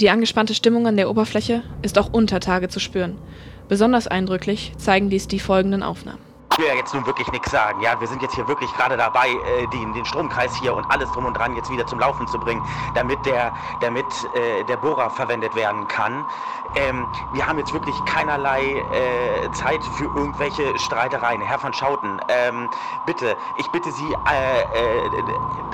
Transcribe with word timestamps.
Die 0.00 0.10
angespannte 0.10 0.54
Stimmung 0.54 0.86
an 0.86 0.96
der 0.96 1.10
Oberfläche 1.10 1.64
ist 1.82 1.98
auch 1.98 2.12
unter 2.12 2.38
Tage 2.38 2.68
zu 2.68 2.78
spüren. 2.78 3.18
Besonders 3.68 4.06
eindrücklich 4.06 4.72
zeigen 4.78 5.10
dies 5.10 5.26
die 5.26 5.40
folgenden 5.40 5.82
Aufnahmen 5.82 6.27
will 6.58 6.66
ja 6.66 6.74
jetzt 6.74 6.92
nun 6.92 7.06
wirklich 7.06 7.30
nichts 7.30 7.50
sagen. 7.50 7.80
Ja, 7.80 7.98
wir 8.00 8.08
sind 8.08 8.20
jetzt 8.20 8.34
hier 8.34 8.48
wirklich 8.48 8.74
gerade 8.74 8.96
dabei, 8.96 9.28
äh, 9.30 9.66
den, 9.68 9.92
den 9.92 10.04
Stromkreis 10.04 10.54
hier 10.56 10.74
und 10.74 10.90
alles 10.90 11.10
drum 11.12 11.24
und 11.24 11.34
dran 11.34 11.54
jetzt 11.54 11.70
wieder 11.70 11.86
zum 11.86 12.00
Laufen 12.00 12.26
zu 12.26 12.38
bringen, 12.38 12.62
damit 12.94 13.24
der, 13.24 13.52
damit 13.80 14.28
äh, 14.34 14.64
der 14.64 14.76
Bohrer 14.76 15.08
verwendet 15.08 15.54
werden 15.54 15.86
kann. 15.86 16.26
Ähm, 16.74 17.06
wir 17.32 17.46
haben 17.46 17.58
jetzt 17.58 17.72
wirklich 17.72 18.04
keinerlei 18.04 18.60
äh, 18.62 19.50
Zeit 19.52 19.82
für 19.84 20.04
irgendwelche 20.04 20.78
Streitereien. 20.78 21.40
Herr 21.40 21.58
von 21.58 21.72
Schauten, 21.72 22.20
ähm, 22.28 22.68
bitte, 23.06 23.36
ich 23.56 23.70
bitte 23.70 23.90
Sie 23.92 24.12
äh, 24.12 24.60
äh, 24.60 25.20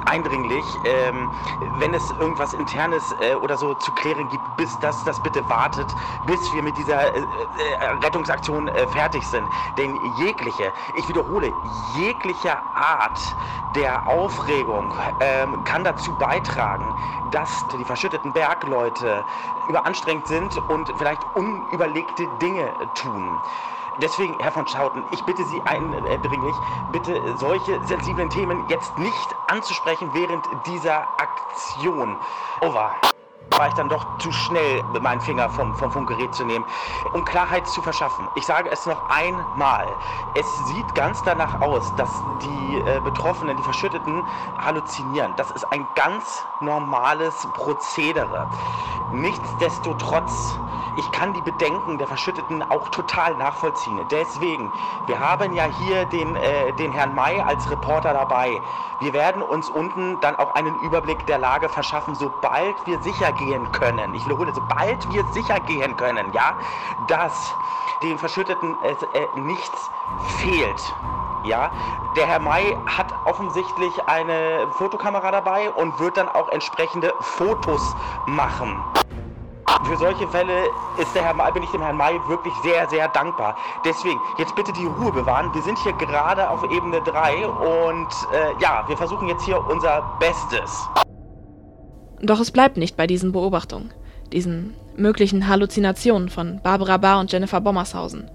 eindringlich, 0.04 0.64
ähm, 0.84 1.30
wenn 1.78 1.94
es 1.94 2.10
irgendwas 2.12 2.52
Internes 2.52 3.14
äh, 3.20 3.34
oder 3.34 3.56
so 3.56 3.74
zu 3.74 3.90
klären 3.92 4.28
gibt, 4.28 4.56
bis 4.56 4.78
das, 4.78 5.02
das 5.04 5.20
bitte 5.20 5.48
wartet, 5.48 5.86
bis 6.26 6.52
wir 6.52 6.62
mit 6.62 6.76
dieser 6.76 7.12
Rettungsaktion 8.02 8.70
fertig 8.92 9.26
sind. 9.26 9.46
Denn 9.78 9.98
jegliche 10.16 10.72
ich 10.96 11.08
wiederhole, 11.08 11.52
jegliche 11.96 12.56
Art 12.74 13.18
der 13.74 14.06
Aufregung 14.06 14.94
ähm, 15.20 15.64
kann 15.64 15.84
dazu 15.84 16.12
beitragen, 16.14 16.94
dass 17.30 17.66
die 17.68 17.84
verschütteten 17.84 18.32
Bergleute 18.32 19.24
überanstrengt 19.68 20.26
sind 20.26 20.56
und 20.68 20.92
vielleicht 20.96 21.22
unüberlegte 21.34 22.26
Dinge 22.40 22.72
tun. 22.94 23.40
Deswegen, 24.02 24.36
Herr 24.40 24.50
von 24.50 24.66
Schauten, 24.66 25.04
ich 25.12 25.22
bitte 25.22 25.44
Sie 25.44 25.62
eindringlich, 25.62 26.56
bitte 26.90 27.36
solche 27.36 27.84
sensiblen 27.84 28.28
Themen 28.28 28.68
jetzt 28.68 28.98
nicht 28.98 29.36
anzusprechen 29.46 30.10
während 30.12 30.44
dieser 30.66 31.06
Aktion. 31.18 32.16
Over 32.60 33.13
war 33.50 33.68
ich 33.68 33.74
dann 33.74 33.88
doch 33.88 34.18
zu 34.18 34.32
schnell, 34.32 34.82
meinen 35.00 35.20
Finger 35.20 35.48
vom, 35.50 35.74
vom 35.76 35.90
Funkgerät 35.90 36.34
zu 36.34 36.44
nehmen, 36.44 36.64
um 37.12 37.24
Klarheit 37.24 37.66
zu 37.66 37.82
verschaffen. 37.82 38.26
Ich 38.34 38.46
sage 38.46 38.68
es 38.70 38.86
noch 38.86 39.08
einmal. 39.08 39.86
Es 40.34 40.46
sieht 40.66 40.94
ganz 40.94 41.22
danach 41.22 41.60
aus, 41.60 41.94
dass 41.96 42.10
die 42.42 42.78
äh, 42.78 43.00
Betroffenen, 43.00 43.56
die 43.56 43.62
Verschütteten, 43.62 44.22
halluzinieren. 44.58 45.32
Das 45.36 45.50
ist 45.52 45.64
ein 45.72 45.86
ganz 45.94 46.44
normales 46.60 47.46
Prozedere. 47.54 48.48
Nichtsdestotrotz, 49.12 50.58
ich 50.96 51.10
kann 51.12 51.34
die 51.34 51.40
Bedenken 51.42 51.98
der 51.98 52.06
Verschütteten 52.06 52.62
auch 52.70 52.88
total 52.88 53.34
nachvollziehen. 53.36 54.00
Deswegen, 54.10 54.72
wir 55.06 55.18
haben 55.18 55.52
ja 55.52 55.64
hier 55.64 56.04
den, 56.06 56.34
äh, 56.36 56.72
den 56.72 56.92
Herrn 56.92 57.14
May 57.14 57.40
als 57.40 57.70
Reporter 57.70 58.12
dabei. 58.12 58.60
Wir 59.00 59.12
werden 59.12 59.42
uns 59.42 59.68
unten 59.68 60.18
dann 60.20 60.36
auch 60.36 60.54
einen 60.54 60.74
Überblick 60.80 61.26
der 61.26 61.38
Lage 61.38 61.68
verschaffen, 61.68 62.14
sobald 62.14 62.74
wir 62.86 63.00
sicher 63.02 63.32
gehen 63.34 63.70
können. 63.72 64.14
Ich 64.14 64.24
wiederhole, 64.24 64.52
sobald 64.54 65.12
wir 65.12 65.24
sicher 65.32 65.60
gehen 65.60 65.96
können, 65.96 66.32
ja, 66.32 66.54
dass 67.08 67.54
den 68.02 68.18
Verschütteten 68.18 68.76
äh, 68.82 69.18
äh, 69.18 69.40
nichts 69.40 69.90
fehlt. 70.38 70.94
Ja, 71.44 71.70
der 72.16 72.26
Herr 72.26 72.38
May 72.38 72.76
hat 72.86 73.12
offensichtlich 73.26 73.92
eine 74.06 74.66
Fotokamera 74.72 75.30
dabei 75.30 75.70
und 75.70 75.98
wird 75.98 76.16
dann 76.16 76.28
auch 76.28 76.48
entsprechende 76.50 77.12
Fotos 77.20 77.94
machen. 78.26 78.82
Für 79.84 79.96
solche 79.98 80.26
Fälle 80.28 80.70
ist 80.96 81.14
der 81.14 81.22
Herr 81.22 81.34
May, 81.34 81.52
bin 81.52 81.62
ich 81.62 81.70
dem 81.70 81.82
Herrn 81.82 81.98
May 81.98 82.18
wirklich 82.28 82.54
sehr, 82.62 82.88
sehr 82.88 83.08
dankbar. 83.08 83.56
Deswegen, 83.84 84.18
jetzt 84.38 84.54
bitte 84.54 84.72
die 84.72 84.86
Ruhe 84.86 85.12
bewahren. 85.12 85.52
Wir 85.52 85.62
sind 85.62 85.76
hier 85.78 85.92
gerade 85.94 86.48
auf 86.48 86.62
Ebene 86.70 87.02
3 87.02 87.46
und 87.46 88.08
äh, 88.32 88.54
ja, 88.60 88.84
wir 88.86 88.96
versuchen 88.96 89.28
jetzt 89.28 89.42
hier 89.42 89.62
unser 89.66 90.02
Bestes. 90.18 90.88
Doch 92.20 92.40
es 92.40 92.50
bleibt 92.50 92.76
nicht 92.76 92.96
bei 92.96 93.06
diesen 93.06 93.32
Beobachtungen, 93.32 93.90
diesen 94.32 94.74
möglichen 94.96 95.48
Halluzinationen 95.48 96.28
von 96.28 96.60
Barbara 96.62 96.96
Barr 96.96 97.20
und 97.20 97.32
Jennifer 97.32 97.60
Bommershausen. 97.60 98.30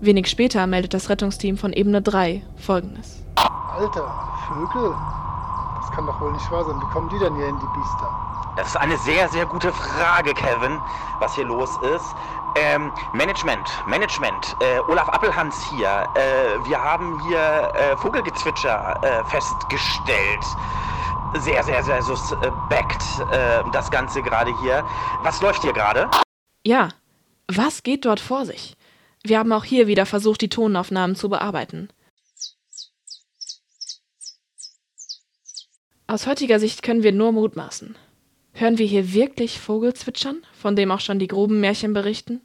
Wenig 0.00 0.28
später 0.28 0.66
meldet 0.66 0.94
das 0.94 1.08
Rettungsteam 1.08 1.56
von 1.56 1.72
Ebene 1.72 2.02
3 2.02 2.42
folgendes. 2.56 3.22
Alter, 3.36 4.12
Vögel? 4.48 4.94
Das 5.80 5.90
kann 5.92 6.06
doch 6.06 6.20
wohl 6.20 6.32
nicht 6.32 6.50
wahr 6.50 6.64
sein. 6.64 6.76
Wie 6.80 6.92
kommen 6.92 7.08
die 7.10 7.18
denn 7.18 7.34
hier 7.36 7.48
in 7.48 7.58
die 7.58 7.66
Biester? 7.66 8.30
Das 8.56 8.68
ist 8.68 8.76
eine 8.76 8.96
sehr, 8.98 9.28
sehr 9.28 9.46
gute 9.46 9.72
Frage, 9.72 10.34
Kevin, 10.34 10.78
was 11.20 11.34
hier 11.34 11.44
los 11.44 11.70
ist. 11.94 12.14
Ähm, 12.56 12.90
Management, 13.12 13.68
Management. 13.86 14.56
Äh, 14.60 14.80
Olaf 14.90 15.08
Appelhans 15.08 15.56
hier. 15.70 16.06
Äh, 16.14 16.68
wir 16.68 16.82
haben 16.82 17.20
hier 17.28 17.38
äh, 17.38 17.96
Vogelgezwitscher 17.96 18.98
äh, 19.02 19.24
festgestellt 19.24 20.44
sehr, 21.38 21.62
sehr, 21.62 21.82
sehr 21.82 22.02
suspekt, 22.02 23.02
äh, 23.30 23.62
das 23.72 23.90
Ganze 23.90 24.22
gerade 24.22 24.52
hier. 24.60 24.84
Was 25.22 25.40
läuft 25.40 25.62
hier 25.62 25.72
gerade? 25.72 26.10
Ja, 26.64 26.88
was 27.48 27.82
geht 27.82 28.04
dort 28.04 28.20
vor 28.20 28.46
sich? 28.46 28.76
Wir 29.22 29.38
haben 29.38 29.52
auch 29.52 29.64
hier 29.64 29.86
wieder 29.86 30.06
versucht, 30.06 30.40
die 30.40 30.48
Tonaufnahmen 30.48 31.16
zu 31.16 31.28
bearbeiten. 31.28 31.88
Aus 36.06 36.26
heutiger 36.26 36.58
Sicht 36.58 36.82
können 36.82 37.02
wir 37.02 37.12
nur 37.12 37.32
mutmaßen. 37.32 37.96
Hören 38.52 38.78
wir 38.78 38.86
hier 38.86 39.12
wirklich 39.12 39.60
Vogelzwitschern, 39.60 40.42
von 40.52 40.74
dem 40.74 40.90
auch 40.90 41.00
schon 41.00 41.18
die 41.18 41.28
groben 41.28 41.60
Märchen 41.60 41.92
berichten? 41.92 42.40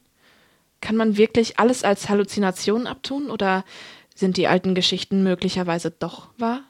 Kann 0.81 0.95
man 0.95 1.17
wirklich 1.17 1.57
alles 1.57 1.83
als 1.83 2.09
Halluzination 2.09 2.85
abtun 2.85 3.31
oder 3.31 3.65
sind 4.13 4.37
die 4.37 4.47
alten 4.47 4.75
Geschichten 4.75 5.23
möglicherweise 5.23 5.89
doch 5.89 6.29
wahr? 6.37 6.61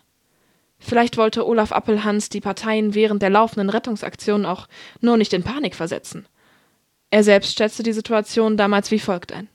Vielleicht 0.87 1.17
wollte 1.17 1.47
Olaf 1.47 1.71
Appelhans 1.71 2.29
die 2.29 2.41
Parteien 2.41 2.93
während 2.93 3.23
der 3.23 3.31
laufenden 3.31 3.71
Rettungsaktion 3.71 4.45
auch 4.45 4.67
nur 5.01 5.17
nicht 5.17 5.33
in 5.33 5.41
Panik 5.41 5.73
versetzen. 5.73 6.27
Er 7.09 7.23
selbst 7.23 7.57
schätzte 7.57 7.81
die 7.81 7.91
Situation 7.91 8.55
damals 8.55 8.91
wie 8.91 8.99
folgt 8.99 9.33
ein. 9.33 9.49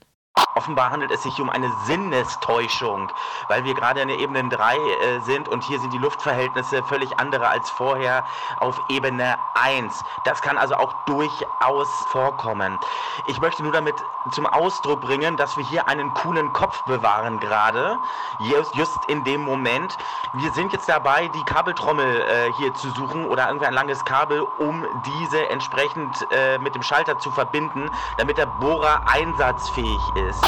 Offenbar 0.53 0.91
handelt 0.91 1.11
es 1.11 1.23
sich 1.23 1.39
um 1.39 1.49
eine 1.49 1.71
Sinnestäuschung, 1.85 3.09
weil 3.47 3.63
wir 3.63 3.73
gerade 3.73 4.01
in 4.01 4.09
der 4.09 4.19
Ebene 4.19 4.47
3 4.49 4.77
äh, 4.77 5.19
sind 5.21 5.47
und 5.47 5.63
hier 5.63 5.79
sind 5.79 5.93
die 5.93 5.97
Luftverhältnisse 5.97 6.83
völlig 6.83 7.19
andere 7.19 7.47
als 7.47 7.69
vorher 7.69 8.25
auf 8.59 8.81
Ebene 8.89 9.37
1. 9.53 10.03
Das 10.25 10.41
kann 10.41 10.57
also 10.57 10.75
auch 10.75 10.93
durchaus 11.05 11.89
vorkommen. 12.07 12.79
Ich 13.27 13.39
möchte 13.39 13.63
nur 13.63 13.71
damit 13.71 13.95
zum 14.31 14.45
Ausdruck 14.45 15.01
bringen, 15.01 15.37
dass 15.37 15.57
wir 15.57 15.63
hier 15.63 15.87
einen 15.87 16.13
coolen 16.13 16.53
Kopf 16.53 16.83
bewahren 16.83 17.39
gerade, 17.39 17.97
just, 18.39 18.75
just 18.75 19.05
in 19.07 19.23
dem 19.23 19.41
Moment. 19.41 19.97
Wir 20.33 20.51
sind 20.51 20.73
jetzt 20.73 20.87
dabei, 20.87 21.27
die 21.29 21.43
Kabeltrommel 21.43 22.21
äh, 22.21 22.51
hier 22.53 22.73
zu 22.73 22.89
suchen 22.91 23.25
oder 23.25 23.47
irgendwie 23.47 23.65
ein 23.65 23.73
langes 23.73 24.03
Kabel, 24.05 24.41
um 24.59 24.85
diese 25.05 25.49
entsprechend 25.49 26.27
äh, 26.31 26.57
mit 26.59 26.75
dem 26.75 26.83
Schalter 26.83 27.17
zu 27.17 27.31
verbinden, 27.31 27.89
damit 28.17 28.37
der 28.37 28.45
Bohrer 28.45 29.01
einsatzfähig 29.07 30.01
ist. 30.15 30.40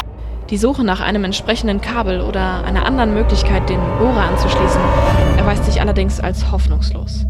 Die 0.50 0.58
Suche 0.58 0.84
nach 0.84 1.00
einem 1.00 1.24
entsprechenden 1.24 1.80
Kabel 1.80 2.20
oder 2.20 2.64
einer 2.64 2.84
anderen 2.86 3.14
Möglichkeit, 3.14 3.68
den 3.68 3.80
Bohrer 3.98 4.28
anzuschließen, 4.30 4.80
erweist 5.38 5.64
sich 5.64 5.80
allerdings 5.80 6.20
als 6.20 6.50
hoffnungslos. 6.52 7.26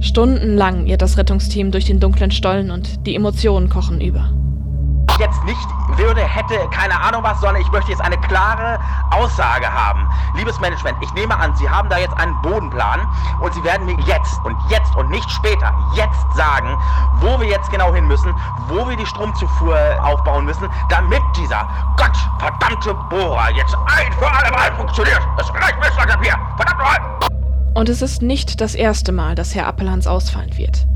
Stundenlang 0.00 0.86
irrt 0.86 1.02
das 1.02 1.18
Rettungsteam 1.18 1.70
durch 1.70 1.84
den 1.84 2.00
dunklen 2.00 2.30
Stollen 2.30 2.70
und 2.70 3.06
die 3.06 3.14
Emotionen 3.14 3.68
kochen 3.68 4.00
über 4.00 4.30
jetzt 5.20 5.44
nicht 5.44 5.68
würde, 5.98 6.22
hätte, 6.22 6.56
keine 6.70 6.98
Ahnung 7.00 7.22
was, 7.22 7.40
sondern 7.40 7.62
ich 7.62 7.70
möchte 7.70 7.90
jetzt 7.90 8.00
eine 8.00 8.18
klare 8.18 8.78
Aussage 9.10 9.66
haben. 9.70 10.08
Liebes 10.34 10.58
Management, 10.60 10.96
ich 11.00 11.12
nehme 11.14 11.36
an, 11.36 11.54
Sie 11.56 11.68
haben 11.68 11.88
da 11.88 11.98
jetzt 11.98 12.16
einen 12.16 12.40
Bodenplan 12.42 13.00
und 13.40 13.54
Sie 13.54 13.62
werden 13.64 13.86
mir 13.86 13.98
jetzt 14.00 14.40
und 14.44 14.56
jetzt 14.68 14.94
und 14.96 15.10
nicht 15.10 15.30
später, 15.30 15.72
jetzt 15.94 16.26
sagen, 16.34 16.76
wo 17.20 17.40
wir 17.40 17.48
jetzt 17.48 17.70
genau 17.70 17.92
hin 17.94 18.06
müssen, 18.06 18.34
wo 18.68 18.88
wir 18.88 18.96
die 18.96 19.06
Stromzufuhr 19.06 19.78
aufbauen 20.02 20.44
müssen, 20.44 20.68
damit 20.88 21.22
dieser 21.36 21.66
gottverdammte 21.96 22.94
Bohrer 23.10 23.50
jetzt 23.50 23.76
ein 23.86 24.12
für 24.14 24.30
alle 24.30 24.50
Mal 24.50 24.72
funktioniert. 24.76 25.20
Es 25.38 25.52
reicht 25.54 25.78
Messlagerpapier. 25.80 26.38
Verdammt 26.56 26.78
nochmal! 26.78 26.98
Und 27.74 27.88
es 27.88 28.02
ist 28.02 28.22
nicht 28.22 28.60
das 28.60 28.74
erste 28.74 29.10
Mal, 29.10 29.34
dass 29.34 29.54
Herr 29.54 29.66
Appelhans 29.66 30.06
ausfallen 30.06 30.56
wird. 30.56 30.86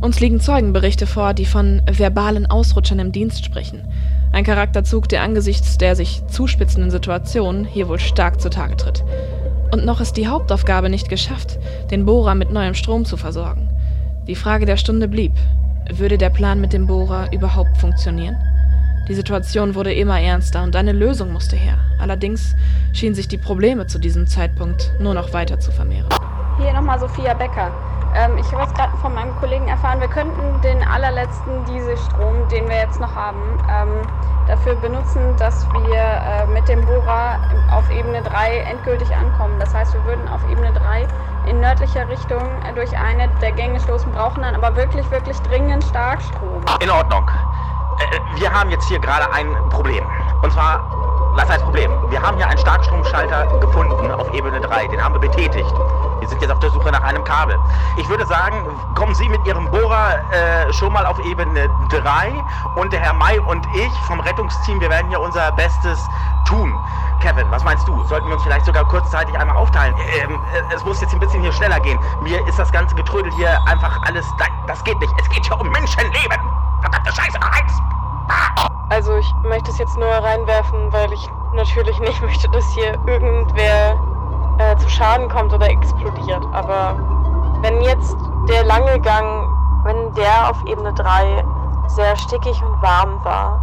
Uns 0.00 0.20
liegen 0.20 0.40
Zeugenberichte 0.40 1.06
vor, 1.06 1.32
die 1.32 1.46
von 1.46 1.80
verbalen 1.90 2.46
Ausrutschern 2.46 2.98
im 2.98 3.12
Dienst 3.12 3.44
sprechen. 3.44 3.82
Ein 4.30 4.44
Charakterzug, 4.44 5.08
der 5.08 5.22
angesichts 5.22 5.78
der 5.78 5.96
sich 5.96 6.22
zuspitzenden 6.26 6.90
Situation 6.90 7.64
hier 7.64 7.88
wohl 7.88 7.98
stark 7.98 8.40
zutage 8.40 8.76
tritt. 8.76 9.02
Und 9.72 9.86
noch 9.86 10.00
ist 10.00 10.16
die 10.18 10.28
Hauptaufgabe 10.28 10.90
nicht 10.90 11.08
geschafft, 11.08 11.58
den 11.90 12.04
Bohrer 12.04 12.34
mit 12.34 12.50
neuem 12.50 12.74
Strom 12.74 13.06
zu 13.06 13.16
versorgen. 13.16 13.70
Die 14.26 14.34
Frage 14.34 14.66
der 14.66 14.76
Stunde 14.76 15.08
blieb, 15.08 15.32
würde 15.90 16.18
der 16.18 16.30
Plan 16.30 16.60
mit 16.60 16.72
dem 16.72 16.86
Bohrer 16.86 17.32
überhaupt 17.32 17.78
funktionieren? 17.78 18.36
Die 19.08 19.14
Situation 19.14 19.74
wurde 19.74 19.94
immer 19.94 20.20
ernster 20.20 20.62
und 20.62 20.76
eine 20.76 20.92
Lösung 20.92 21.32
musste 21.32 21.56
her. 21.56 21.78
Allerdings 21.98 22.54
schienen 22.92 23.14
sich 23.14 23.28
die 23.28 23.38
Probleme 23.38 23.86
zu 23.86 23.98
diesem 23.98 24.26
Zeitpunkt 24.26 24.92
nur 25.00 25.14
noch 25.14 25.32
weiter 25.32 25.58
zu 25.58 25.70
vermehren. 25.70 26.08
Hier 26.58 26.72
nochmal 26.72 27.00
Sophia 27.00 27.32
Becker. 27.32 27.72
Ähm, 28.14 28.38
ich 28.38 28.52
habe 28.52 28.64
es 28.64 28.74
gerade 28.74 28.96
von 28.98 29.14
meinem 29.14 29.34
Kollegen 29.36 29.68
erfahren, 29.68 30.00
wir 30.00 30.08
könnten 30.08 30.60
den 30.62 30.82
allerletzten 30.86 31.64
Dieselstrom, 31.64 32.48
den 32.48 32.68
wir 32.68 32.76
jetzt 32.76 33.00
noch 33.00 33.14
haben, 33.14 33.40
ähm, 33.70 34.02
dafür 34.46 34.74
benutzen, 34.76 35.36
dass 35.38 35.66
wir 35.72 35.96
äh, 35.96 36.46
mit 36.46 36.68
dem 36.68 36.84
Bohrer 36.86 37.38
auf 37.72 37.88
Ebene 37.90 38.22
3 38.22 38.58
endgültig 38.58 39.14
ankommen. 39.14 39.58
Das 39.58 39.74
heißt, 39.74 39.92
wir 39.94 40.04
würden 40.04 40.28
auf 40.28 40.40
Ebene 40.50 40.72
3 40.72 41.06
in 41.46 41.60
nördlicher 41.60 42.08
Richtung 42.08 42.42
äh, 42.68 42.72
durch 42.74 42.96
eine 42.96 43.28
der 43.40 43.52
Gänge 43.52 43.80
stoßen, 43.80 44.10
brauchen 44.12 44.42
dann 44.42 44.54
aber 44.54 44.74
wirklich, 44.76 45.10
wirklich 45.10 45.40
dringend 45.42 45.84
Starkstrom. 45.84 46.62
In 46.80 46.90
Ordnung. 46.90 47.28
Äh, 47.98 48.40
wir 48.40 48.52
haben 48.52 48.70
jetzt 48.70 48.86
hier 48.88 48.98
gerade 48.98 49.30
ein 49.32 49.48
Problem. 49.70 50.04
Und 50.42 50.52
zwar, 50.52 50.84
was 51.34 51.48
heißt 51.48 51.64
Problem? 51.64 51.90
Wir 52.10 52.22
haben 52.22 52.36
hier 52.36 52.46
einen 52.46 52.58
Starkstromschalter 52.58 53.46
gefunden 53.60 54.10
auf 54.10 54.32
Ebene 54.32 54.60
3. 54.60 54.86
Den 54.88 55.02
haben 55.02 55.14
wir 55.14 55.20
betätigt. 55.20 55.74
Wir 56.26 56.30
sind 56.30 56.42
jetzt 56.42 56.50
auf 56.50 56.58
der 56.58 56.70
Suche 56.70 56.90
nach 56.90 57.02
einem 57.02 57.22
Kabel. 57.22 57.56
Ich 57.96 58.08
würde 58.08 58.26
sagen, 58.26 58.66
kommen 58.96 59.14
Sie 59.14 59.28
mit 59.28 59.46
Ihrem 59.46 59.70
Bohrer 59.70 60.16
äh, 60.32 60.72
schon 60.72 60.92
mal 60.92 61.06
auf 61.06 61.20
Ebene 61.20 61.70
3 61.88 62.44
und 62.74 62.92
der 62.92 62.98
Herr 62.98 63.12
May 63.12 63.38
und 63.38 63.64
ich 63.76 63.92
vom 64.08 64.18
Rettungsteam, 64.18 64.80
wir 64.80 64.90
werden 64.90 65.08
hier 65.08 65.20
unser 65.20 65.52
Bestes 65.52 66.04
tun. 66.48 66.76
Kevin, 67.20 67.48
was 67.52 67.62
meinst 67.62 67.86
du? 67.86 68.02
Sollten 68.06 68.26
wir 68.26 68.34
uns 68.34 68.42
vielleicht 68.42 68.66
sogar 68.66 68.84
kurzzeitig 68.88 69.38
einmal 69.38 69.56
aufteilen? 69.56 69.94
Ähm, 70.20 70.40
äh, 70.52 70.74
es 70.74 70.84
muss 70.84 71.00
jetzt 71.00 71.14
ein 71.14 71.20
bisschen 71.20 71.42
hier 71.42 71.52
schneller 71.52 71.78
gehen. 71.78 72.00
Mir 72.22 72.44
ist 72.48 72.58
das 72.58 72.72
ganze 72.72 72.96
Getrödel 72.96 73.30
hier 73.34 73.64
einfach 73.68 74.02
alles... 74.02 74.26
Das 74.66 74.82
geht 74.82 74.98
nicht. 74.98 75.14
Es 75.20 75.28
geht 75.28 75.46
hier 75.46 75.60
um 75.60 75.70
Menschenleben. 75.70 76.40
Verdammte 76.80 77.12
Scheiße, 77.12 77.38
Heinz! 77.38 77.72
Also 78.88 79.14
ich 79.14 79.32
möchte 79.44 79.70
es 79.70 79.78
jetzt 79.78 79.96
nur 79.96 80.08
reinwerfen, 80.08 80.92
weil 80.92 81.12
ich 81.12 81.28
natürlich 81.52 82.00
nicht 82.00 82.20
möchte, 82.26 82.48
dass 82.48 82.68
hier 82.72 82.98
irgendwer 83.06 83.96
äh, 84.58 84.76
zu 84.76 84.88
Schaden 84.88 85.28
kommt 85.28 85.52
oder 85.52 85.68
explodiert. 85.68 86.44
Aber 86.52 86.96
wenn 87.62 87.80
jetzt 87.82 88.16
der 88.48 88.64
lange 88.64 88.98
Gang, 89.00 89.48
wenn 89.84 90.12
der 90.14 90.50
auf 90.50 90.64
Ebene 90.66 90.92
3 90.92 91.44
sehr 91.88 92.16
stickig 92.16 92.62
und 92.62 92.82
warm 92.82 93.22
war, 93.24 93.60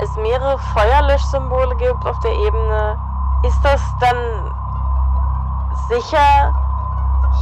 es 0.00 0.16
mehrere 0.16 0.58
Feuerlöschsymbole 0.58 1.76
gibt 1.76 2.04
auf 2.06 2.18
der 2.20 2.32
Ebene, 2.32 2.98
ist 3.44 3.64
das 3.64 3.80
dann 4.00 4.16
sicher 5.88 6.52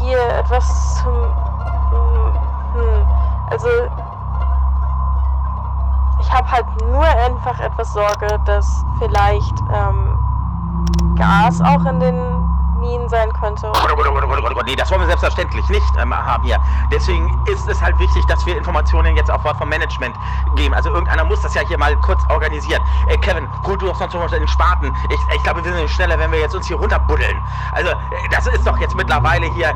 hier 0.01 0.19
etwas 0.39 1.03
zum... 1.03 1.13
Hm, 2.75 3.07
also 3.51 3.69
ich 6.21 6.33
habe 6.33 6.51
halt 6.51 6.67
nur 6.91 7.05
einfach 7.05 7.59
etwas 7.61 7.93
Sorge, 7.93 8.39
dass 8.45 8.85
vielleicht 8.99 9.55
ähm, 9.73 10.19
Gas 11.17 11.61
auch 11.61 11.85
in 11.85 12.01
den 12.01 12.32
Minen 12.83 13.09
sein 13.09 13.33
könnte. 13.33 13.73
Nee, 14.67 14.77
das 14.77 14.91
wollen 14.91 15.01
wir 15.01 15.07
selbstverständlich 15.07 15.69
nicht 15.69 15.97
ähm, 15.99 16.15
haben 16.15 16.43
hier. 16.45 16.59
Deswegen 16.91 17.41
ist 17.47 17.69
es 17.69 17.81
halt 17.81 17.99
wichtig, 17.99 18.25
dass 18.27 18.45
wir 18.45 18.57
Informationen 18.57 19.17
jetzt 19.17 19.31
auch 19.31 19.41
vom 19.57 19.69
Management 19.69 20.15
geben. 20.57 20.75
Also 20.75 20.91
irgendeiner 20.91 21.25
muss 21.25 21.41
das 21.41 21.55
ja 21.55 21.63
hier 21.63 21.79
mal 21.79 21.97
kurz 22.01 22.21
organisieren. 22.29 22.83
Äh, 23.09 23.17
Kevin, 23.19 23.49
hol 23.65 23.79
du 23.79 23.87
doch 23.87 23.97
sonst 23.97 24.15
noch 24.15 24.31
den 24.31 24.49
Spaten. 24.49 24.95
Ich, 25.09 25.37
ich 25.37 25.43
glaube, 25.43 25.65
wir 25.65 25.73
sind 25.73 25.89
schneller, 25.89 26.19
wenn 26.19 26.31
wir 26.33 26.41
jetzt 26.41 26.55
uns 26.55 26.67
hier 26.67 26.77
runterbuddeln. 26.77 27.41
Also, 27.73 27.91
äh, 27.91 27.95
das 28.31 28.47
ist 28.49 28.67
doch 28.67 28.79
jetzt 28.79 28.95
mittlerweile 28.95 29.47
hier. 29.55 29.73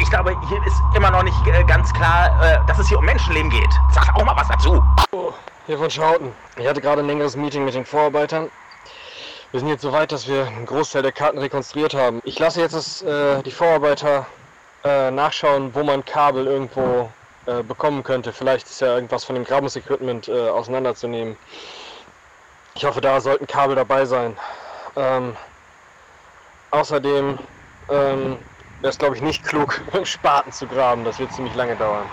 Ich 0.00 0.10
glaube, 0.10 0.36
hier 0.48 0.64
ist 0.66 0.80
immer 0.94 1.10
noch 1.10 1.22
nicht 1.22 1.46
äh, 1.46 1.64
ganz 1.64 1.92
klar, 1.92 2.30
äh, 2.42 2.60
dass 2.66 2.78
es 2.78 2.88
hier 2.88 2.98
um 2.98 3.04
Menschenleben 3.04 3.50
geht. 3.50 3.80
Sag 3.90 4.14
auch 4.14 4.24
mal 4.24 4.36
was 4.36 4.48
dazu. 4.48 4.82
Oh, 5.12 5.32
hier 5.66 5.78
von 5.78 5.90
Schauten. 5.90 6.32
Ich 6.56 6.66
hatte 6.66 6.80
gerade 6.80 7.00
ein 7.00 7.06
längeres 7.06 7.36
Meeting 7.36 7.64
mit 7.64 7.74
den 7.74 7.84
Vorarbeitern. 7.84 8.50
Wir 9.52 9.58
sind 9.58 9.68
jetzt 9.68 9.82
so 9.82 9.90
weit, 9.90 10.12
dass 10.12 10.28
wir 10.28 10.46
einen 10.46 10.64
Großteil 10.64 11.02
der 11.02 11.10
Karten 11.10 11.38
rekonstruiert 11.38 11.92
haben. 11.92 12.20
Ich 12.24 12.38
lasse 12.38 12.60
jetzt 12.60 12.72
das, 12.72 13.02
äh, 13.02 13.42
die 13.42 13.50
Vorarbeiter 13.50 14.24
äh, 14.84 15.10
nachschauen, 15.10 15.74
wo 15.74 15.82
man 15.82 16.04
Kabel 16.04 16.46
irgendwo 16.46 17.10
äh, 17.46 17.64
bekommen 17.64 18.04
könnte. 18.04 18.32
Vielleicht 18.32 18.68
ist 18.68 18.80
ja 18.80 18.94
irgendwas 18.94 19.24
von 19.24 19.34
dem 19.34 19.44
Grabungsequipment 19.44 20.28
äh, 20.28 20.50
auseinanderzunehmen. 20.50 21.36
Ich 22.76 22.84
hoffe, 22.84 23.00
da 23.00 23.20
sollten 23.20 23.48
Kabel 23.48 23.74
dabei 23.74 24.04
sein. 24.04 24.36
Ähm, 24.94 25.36
außerdem 26.70 27.36
ähm, 27.88 28.36
wäre 28.80 28.90
es, 28.90 28.98
glaube 28.98 29.16
ich, 29.16 29.22
nicht 29.22 29.42
klug, 29.42 29.80
Spaten 30.04 30.52
zu 30.52 30.68
graben. 30.68 31.04
Das 31.04 31.18
wird 31.18 31.32
ziemlich 31.32 31.56
lange 31.56 31.74
dauern. 31.74 32.06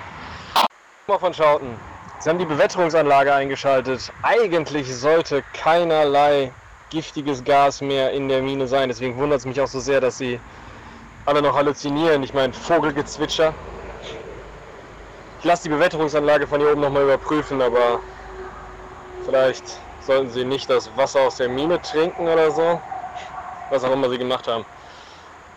Mal 1.05 1.19
von 1.19 1.35
Schauten. 1.35 1.79
Sie 2.17 2.29
haben 2.29 2.39
die 2.39 2.45
Bewetterungsanlage 2.45 3.31
eingeschaltet. 3.31 4.11
Eigentlich 4.23 4.91
sollte 4.95 5.43
keinerlei 5.53 6.51
giftiges 6.89 7.43
Gas 7.43 7.81
mehr 7.81 8.11
in 8.11 8.29
der 8.29 8.41
Mine 8.41 8.67
sein. 8.67 8.89
Deswegen 8.89 9.17
wundert 9.17 9.39
es 9.39 9.45
mich 9.45 9.59
auch 9.59 9.67
so 9.67 9.79
sehr, 9.79 10.01
dass 10.01 10.17
sie 10.17 10.39
alle 11.25 11.41
noch 11.41 11.55
halluzinieren. 11.55 12.23
Ich 12.23 12.33
meine, 12.33 12.53
Vogelgezwitscher. 12.53 13.53
Ich 15.39 15.45
lasse 15.45 15.63
die 15.63 15.69
Bewetterungsanlage 15.69 16.47
von 16.47 16.59
hier 16.59 16.71
oben 16.71 16.81
nochmal 16.81 17.03
überprüfen, 17.03 17.61
aber 17.61 17.99
vielleicht 19.25 19.63
sollten 20.01 20.31
sie 20.31 20.45
nicht 20.45 20.69
das 20.69 20.89
Wasser 20.95 21.21
aus 21.21 21.37
der 21.37 21.49
Mine 21.49 21.81
trinken 21.81 22.27
oder 22.27 22.49
so. 22.51 22.81
Was 23.69 23.83
auch 23.83 23.91
immer 23.91 24.09
sie 24.09 24.17
gemacht 24.17 24.47
haben. 24.47 24.65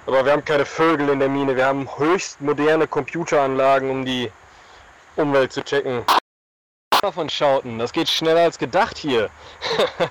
Aber 0.06 0.24
wir 0.24 0.32
haben 0.32 0.44
keine 0.44 0.64
Vögel 0.66 1.08
in 1.08 1.20
der 1.20 1.28
Mine. 1.28 1.54
Wir 1.54 1.66
haben 1.66 1.88
höchst 1.98 2.40
moderne 2.40 2.88
Computeranlagen, 2.88 3.90
um 3.90 4.04
die 4.04 4.30
Umwelt 5.16 5.52
zu 5.52 5.62
checken 5.62 6.04
von 7.00 7.30
Schauten. 7.30 7.78
Das 7.78 7.92
geht 7.92 8.10
schneller 8.10 8.42
als 8.42 8.58
gedacht 8.58 8.98
hier. 8.98 9.30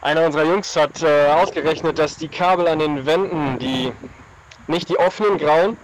Einer 0.00 0.24
unserer 0.24 0.44
Jungs 0.44 0.74
hat 0.74 1.02
äh, 1.02 1.28
ausgerechnet, 1.28 1.98
dass 1.98 2.16
die 2.16 2.28
Kabel 2.28 2.66
an 2.66 2.78
den 2.78 3.04
Wänden, 3.04 3.58
die 3.58 3.92
nicht 4.68 4.88
die 4.88 4.98
offenen 4.98 5.36
grauen, 5.36 5.76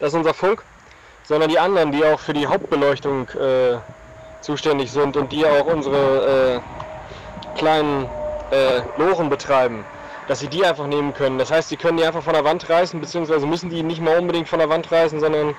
das 0.00 0.08
ist 0.08 0.16
unser 0.16 0.34
Funk, 0.34 0.62
sondern 1.22 1.48
die 1.48 1.58
anderen, 1.58 1.92
die 1.92 2.04
auch 2.04 2.20
für 2.20 2.34
die 2.34 2.46
Hauptbeleuchtung 2.46 3.26
äh, 3.30 3.78
zuständig 4.42 4.92
sind 4.92 5.16
und 5.16 5.32
die 5.32 5.46
auch 5.46 5.64
unsere 5.64 6.60
äh, 6.60 7.58
kleinen 7.58 8.04
äh, 8.50 8.82
Loren 8.98 9.30
betreiben, 9.30 9.86
dass 10.28 10.40
sie 10.40 10.48
die 10.48 10.62
einfach 10.66 10.86
nehmen 10.86 11.14
können. 11.14 11.38
Das 11.38 11.50
heißt, 11.50 11.70
sie 11.70 11.78
können 11.78 11.96
die 11.96 12.04
einfach 12.04 12.22
von 12.22 12.34
der 12.34 12.44
Wand 12.44 12.68
reißen, 12.68 13.00
beziehungsweise 13.00 13.46
müssen 13.46 13.70
die 13.70 13.82
nicht 13.82 14.02
mal 14.02 14.18
unbedingt 14.18 14.46
von 14.46 14.58
der 14.58 14.68
Wand 14.68 14.92
reißen, 14.92 15.20
sondern 15.20 15.56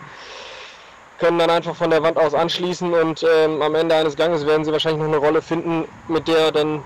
können 1.18 1.40
dann 1.40 1.50
einfach 1.50 1.76
von 1.76 1.90
der 1.90 2.04
Wand 2.04 2.18
aus 2.18 2.34
anschließen 2.34 2.94
und 2.94 3.24
ähm, 3.24 3.62
am 3.62 3.76
Ende 3.76 3.96
eines 3.96 4.16
Ganges 4.16 4.46
werden 4.46 4.66
sie 4.66 4.72
wahrscheinlich 4.72 5.02
noch 5.02 5.08
eine 5.08 5.18
Rolle 5.18 5.42
finden, 5.42 5.86
mit 6.08 6.28
der 6.28 6.52
dann 6.52 6.84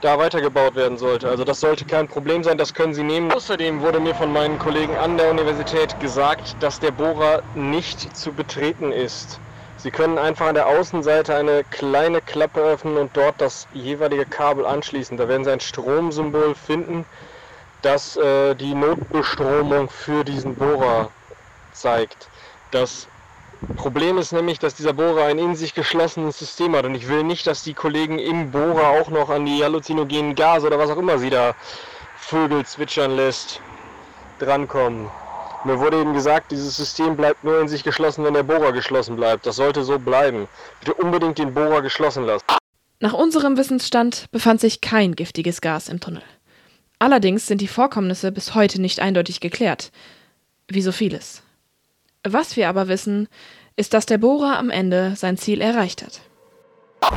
da 0.00 0.18
weitergebaut 0.18 0.74
werden 0.74 0.98
sollte. 0.98 1.28
Also 1.28 1.44
das 1.44 1.60
sollte 1.60 1.86
kein 1.86 2.08
Problem 2.08 2.44
sein, 2.44 2.58
das 2.58 2.74
können 2.74 2.92
Sie 2.92 3.02
nehmen. 3.02 3.32
Außerdem 3.32 3.80
wurde 3.80 4.00
mir 4.00 4.14
von 4.14 4.30
meinen 4.30 4.58
Kollegen 4.58 4.98
an 4.98 5.16
der 5.16 5.30
Universität 5.30 5.98
gesagt, 5.98 6.62
dass 6.62 6.78
der 6.78 6.90
Bohrer 6.90 7.42
nicht 7.54 8.14
zu 8.14 8.34
betreten 8.34 8.92
ist. 8.92 9.40
Sie 9.76 9.90
können 9.90 10.18
einfach 10.18 10.46
an 10.46 10.54
der 10.54 10.66
Außenseite 10.68 11.34
eine 11.34 11.64
kleine 11.64 12.20
Klappe 12.20 12.60
öffnen 12.60 12.96
und 12.98 13.16
dort 13.16 13.40
das 13.40 13.66
jeweilige 13.72 14.26
Kabel 14.26 14.66
anschließen. 14.66 15.16
Da 15.16 15.26
werden 15.26 15.44
Sie 15.44 15.50
ein 15.50 15.60
Stromsymbol 15.60 16.54
finden, 16.54 17.06
das 17.80 18.16
äh, 18.16 18.54
die 18.54 18.74
Notbestromung 18.74 19.88
für 19.88 20.22
diesen 20.24 20.54
Bohrer 20.56 21.10
zeigt. 21.72 22.30
Das 22.70 23.08
Problem 23.76 24.18
ist 24.18 24.32
nämlich, 24.32 24.58
dass 24.58 24.74
dieser 24.74 24.92
Bohrer 24.92 25.24
ein 25.24 25.38
in 25.38 25.56
sich 25.56 25.74
geschlossenes 25.74 26.38
System 26.38 26.74
hat 26.76 26.84
und 26.84 26.94
ich 26.94 27.08
will 27.08 27.22
nicht, 27.24 27.46
dass 27.46 27.62
die 27.62 27.74
Kollegen 27.74 28.18
im 28.18 28.50
Bohrer 28.50 29.00
auch 29.00 29.08
noch 29.08 29.30
an 29.30 29.46
die 29.46 29.62
halluzinogenen 29.62 30.34
Gase 30.34 30.66
oder 30.66 30.78
was 30.78 30.90
auch 30.90 30.96
immer 30.96 31.18
sie 31.18 31.30
da 31.30 31.54
Vögel 32.16 32.64
zwitschern 32.64 33.16
lässt, 33.16 33.60
drankommen. 34.38 35.10
Mir 35.64 35.78
wurde 35.78 36.00
eben 36.00 36.12
gesagt, 36.12 36.52
dieses 36.52 36.76
System 36.76 37.16
bleibt 37.16 37.42
nur 37.42 37.60
in 37.60 37.68
sich 37.68 37.84
geschlossen, 37.84 38.24
wenn 38.24 38.34
der 38.34 38.42
Bohrer 38.42 38.72
geschlossen 38.72 39.16
bleibt. 39.16 39.46
Das 39.46 39.56
sollte 39.56 39.82
so 39.82 39.98
bleiben. 39.98 40.46
Bitte 40.80 40.94
unbedingt 40.94 41.38
den 41.38 41.54
Bohrer 41.54 41.80
geschlossen 41.80 42.24
lassen. 42.24 42.44
Nach 43.00 43.14
unserem 43.14 43.56
Wissensstand 43.56 44.26
befand 44.30 44.60
sich 44.60 44.80
kein 44.82 45.14
giftiges 45.14 45.60
Gas 45.60 45.88
im 45.88 46.00
Tunnel. 46.00 46.22
Allerdings 46.98 47.46
sind 47.46 47.60
die 47.60 47.68
Vorkommnisse 47.68 48.30
bis 48.30 48.54
heute 48.54 48.80
nicht 48.80 49.00
eindeutig 49.00 49.40
geklärt. 49.40 49.90
Wie 50.68 50.82
so 50.82 50.92
vieles. 50.92 51.43
Was 52.26 52.56
wir 52.56 52.70
aber 52.70 52.88
wissen, 52.88 53.28
ist, 53.76 53.92
dass 53.92 54.06
der 54.06 54.16
Bohrer 54.16 54.58
am 54.58 54.70
Ende 54.70 55.14
sein 55.14 55.36
Ziel 55.36 55.60
erreicht 55.60 56.02
hat. 56.02 56.22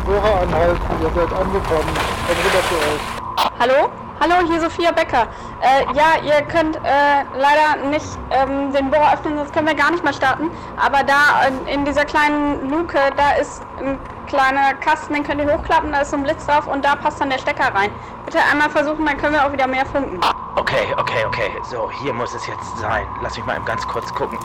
Bohrer 0.06 0.42
anhalten, 0.42 0.82
ihr 1.02 1.10
seid 1.16 1.32
angekommen. 1.32 1.98
Komm 2.28 2.38
rüber 2.44 2.62
zu 2.68 2.76
euch. 2.76 3.52
Hallo? 3.58 3.90
Hallo, 4.20 4.46
hier 4.50 4.60
Sophia 4.60 4.92
Becker. 4.92 5.28
Äh, 5.62 5.86
ja, 5.96 6.22
ihr 6.26 6.42
könnt 6.48 6.76
äh, 6.76 7.24
leider 7.38 7.88
nicht 7.90 8.06
ähm, 8.32 8.74
den 8.74 8.92
Bohrer 8.92 9.14
öffnen, 9.14 9.38
sonst 9.38 9.54
können 9.54 9.68
wir 9.68 9.76
gar 9.76 9.92
nicht 9.92 10.04
mehr 10.04 10.12
starten. 10.12 10.50
Aber 10.76 11.04
da 11.04 11.48
in, 11.48 11.68
in 11.68 11.86
dieser 11.86 12.04
kleinen 12.04 12.70
Luke, 12.70 12.98
da 13.16 13.32
ist 13.40 13.62
ein 13.80 13.98
kleiner 14.28 14.74
Kasten, 14.74 15.14
den 15.14 15.24
könnt 15.24 15.40
ihr 15.40 15.54
hochklappen, 15.54 15.94
da 15.94 16.02
ist 16.02 16.12
so 16.12 16.18
ein 16.18 16.24
Blitz 16.24 16.46
drauf 16.46 16.68
und 16.68 16.84
da 16.84 16.98
passt 16.98 17.22
dann 17.22 17.30
der 17.30 17.38
Stecker 17.38 17.74
rein. 17.74 17.92
Bitte 18.26 18.40
einmal 18.52 18.70
versuchen, 18.70 19.06
dann 19.06 19.16
können 19.16 19.36
wir 19.36 19.46
auch 19.46 19.54
wieder 19.54 19.68
mehr 19.68 19.86
funken. 19.86 20.20
Okay, 20.58 20.94
okay, 20.98 21.24
okay. 21.26 21.52
So, 21.64 21.90
hier 22.02 22.12
muss 22.12 22.34
es 22.34 22.46
jetzt 22.46 22.78
sein. 22.80 23.06
Lass 23.22 23.38
mich 23.38 23.46
mal 23.46 23.62
ganz 23.62 23.88
kurz 23.88 24.14
gucken. 24.14 24.38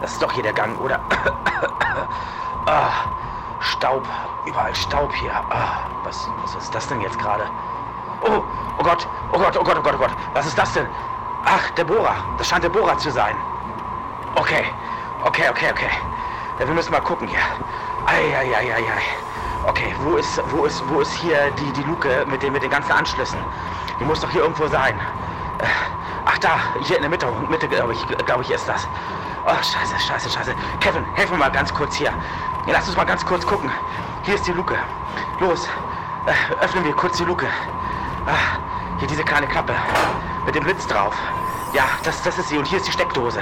Das 0.00 0.12
ist 0.12 0.22
doch 0.22 0.32
hier 0.32 0.42
der 0.42 0.52
Gang, 0.52 0.78
oder? 0.80 1.00
ah, 2.66 2.90
Staub. 3.60 4.04
Überall 4.44 4.74
Staub 4.74 5.12
hier. 5.14 5.32
Ah, 5.50 5.88
was, 6.04 6.28
was 6.42 6.54
ist 6.54 6.74
das 6.74 6.86
denn 6.88 7.00
jetzt 7.00 7.18
gerade? 7.18 7.44
Oh, 8.22 8.42
oh 8.78 8.82
Gott, 8.82 9.06
oh 9.32 9.38
Gott, 9.38 9.56
oh 9.56 9.64
Gott, 9.64 9.76
oh 9.78 9.82
Gott, 9.82 9.94
oh 9.94 9.98
Gott. 9.98 10.10
Was 10.34 10.46
ist 10.46 10.58
das 10.58 10.72
denn? 10.72 10.86
Ach, 11.44 11.70
der 11.70 11.84
Bohrer. 11.84 12.16
Das 12.38 12.48
scheint 12.48 12.64
der 12.64 12.68
Bohrer 12.70 12.96
zu 12.98 13.10
sein. 13.10 13.36
Okay, 14.34 14.64
Okay, 15.24 15.48
okay, 15.48 15.70
okay. 15.70 15.90
Ja, 16.60 16.68
wir 16.68 16.74
müssen 16.74 16.92
mal 16.92 17.00
gucken 17.00 17.26
hier. 17.26 17.40
Eieieiei. 18.06 18.84
Okay, 19.66 19.94
wo 20.04 20.16
ist, 20.16 20.40
wo 20.50 20.64
ist, 20.64 20.82
wo 20.88 21.00
ist 21.00 21.12
hier 21.14 21.50
die, 21.58 21.72
die 21.72 21.82
Luke 21.82 22.24
mit 22.28 22.42
den, 22.42 22.52
mit 22.52 22.62
den 22.62 22.70
ganzen 22.70 22.92
Anschlüssen? 22.92 23.38
Die 23.98 24.04
muss 24.04 24.20
doch 24.20 24.30
hier 24.30 24.42
irgendwo 24.42 24.68
sein. 24.68 24.94
Äh, 25.58 25.64
ach 26.26 26.38
da, 26.38 26.58
hier 26.82 26.96
in 26.96 27.02
der 27.02 27.10
Mitte, 27.10 27.26
Mitte 27.48 27.66
glaube 27.66 27.94
ich, 27.94 28.06
glaube 28.26 28.42
ich, 28.42 28.50
ist 28.50 28.68
das. 28.68 28.86
Oh, 29.48 29.62
scheiße, 29.62 29.96
scheiße, 30.00 30.28
scheiße. 30.28 30.54
Kevin, 30.80 31.04
helf 31.14 31.30
mir 31.30 31.36
mal 31.36 31.52
ganz 31.52 31.72
kurz 31.72 31.94
hier. 31.94 32.12
Lass 32.66 32.88
uns 32.88 32.96
mal 32.96 33.04
ganz 33.04 33.24
kurz 33.24 33.46
gucken. 33.46 33.70
Hier 34.24 34.34
ist 34.34 34.44
die 34.44 34.50
Luke. 34.50 34.74
Los, 35.38 35.68
äh, 36.26 36.64
öffnen 36.64 36.84
wir 36.84 36.92
kurz 36.94 37.16
die 37.18 37.24
Luke. 37.24 37.46
Ah, 38.26 38.58
hier 38.98 39.06
diese 39.06 39.22
kleine 39.22 39.46
Klappe 39.46 39.72
mit 40.44 40.56
dem 40.56 40.64
Blitz 40.64 40.84
drauf. 40.88 41.14
Ja, 41.72 41.84
das, 42.02 42.20
das 42.24 42.36
ist 42.38 42.48
sie. 42.48 42.58
Und 42.58 42.66
hier 42.66 42.78
ist 42.78 42.88
die 42.88 42.92
Steckdose. 42.92 43.40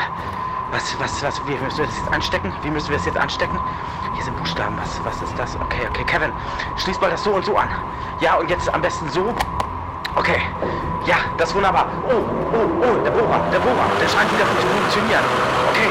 Was, 0.73 0.95
was, 1.01 1.23
was, 1.23 1.41
wie 1.47 1.55
müssen 1.55 1.79
wir 1.79 1.87
das 1.87 1.97
jetzt 1.97 2.13
anstecken? 2.13 2.53
Wie 2.61 2.71
müssen 2.71 2.91
wir 2.91 2.99
das 2.99 3.07
jetzt 3.07 3.19
anstecken? 3.19 3.59
Hier 4.15 4.25
sind 4.25 4.37
Buchstaben. 4.37 4.77
Was, 4.77 5.03
was 5.05 5.23
ist 5.23 5.39
das? 5.39 5.57
Okay, 5.57 5.87
okay, 5.89 6.05
Kevin, 6.05 6.33
schließ 6.77 7.01
mal 7.01 7.11
das 7.11 7.25
so 7.25 7.31
und 7.31 7.47
so 7.47 7.57
an. 7.57 7.71
Ja, 8.21 8.35
und 8.35 8.51
jetzt 8.51 8.73
am 8.75 8.83
besten 8.83 9.09
so. 9.09 9.35
Okay. 10.25 10.41
Ja, 11.05 11.17
das 11.37 11.51
ist 11.51 11.55
wunderbar. 11.55 11.85
Oh, 12.09 12.17
oh, 12.17 12.65
oh, 12.81 12.97
der 13.05 13.11
Bohrer, 13.11 13.45
der 13.53 13.59
Bohrer, 13.59 13.85
der 14.01 14.09
scheint 14.09 14.33
wieder 14.33 14.47
zu 14.57 14.67
funktionieren. 14.73 15.21
Okay, 15.69 15.89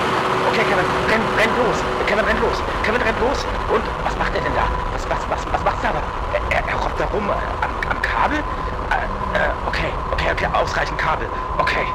okay, 0.49 0.63
Kevin, 0.65 0.85
renn, 1.07 1.21
renn 1.37 1.49
los. 1.61 1.77
Kevin, 2.07 2.25
renn 2.25 2.41
los. 2.41 2.57
Kevin, 2.81 3.01
renn 3.03 3.15
los. 3.21 3.45
Und 3.69 3.83
was 4.03 4.17
macht 4.17 4.33
er 4.33 4.41
denn 4.41 4.55
da? 4.55 4.65
Was, 4.93 5.07
was, 5.07 5.19
was, 5.29 5.53
was 5.53 5.63
macht 5.63 5.83
er 5.83 5.93
da? 5.93 6.01
Er, 6.33 6.57
er, 6.57 6.67
er 6.67 6.75
robbt 6.81 6.99
da 6.99 7.05
rum 7.13 7.29
äh, 7.29 7.33
am, 7.61 7.91
am 7.91 8.01
Kabel? 8.01 8.39
Äh, 8.39 9.37
äh, 9.37 9.49
okay, 9.67 9.93
okay, 10.13 10.31
okay, 10.31 10.47
ausreichend 10.51 10.97
Kabel. 10.97 11.29
Okay. 11.59 11.85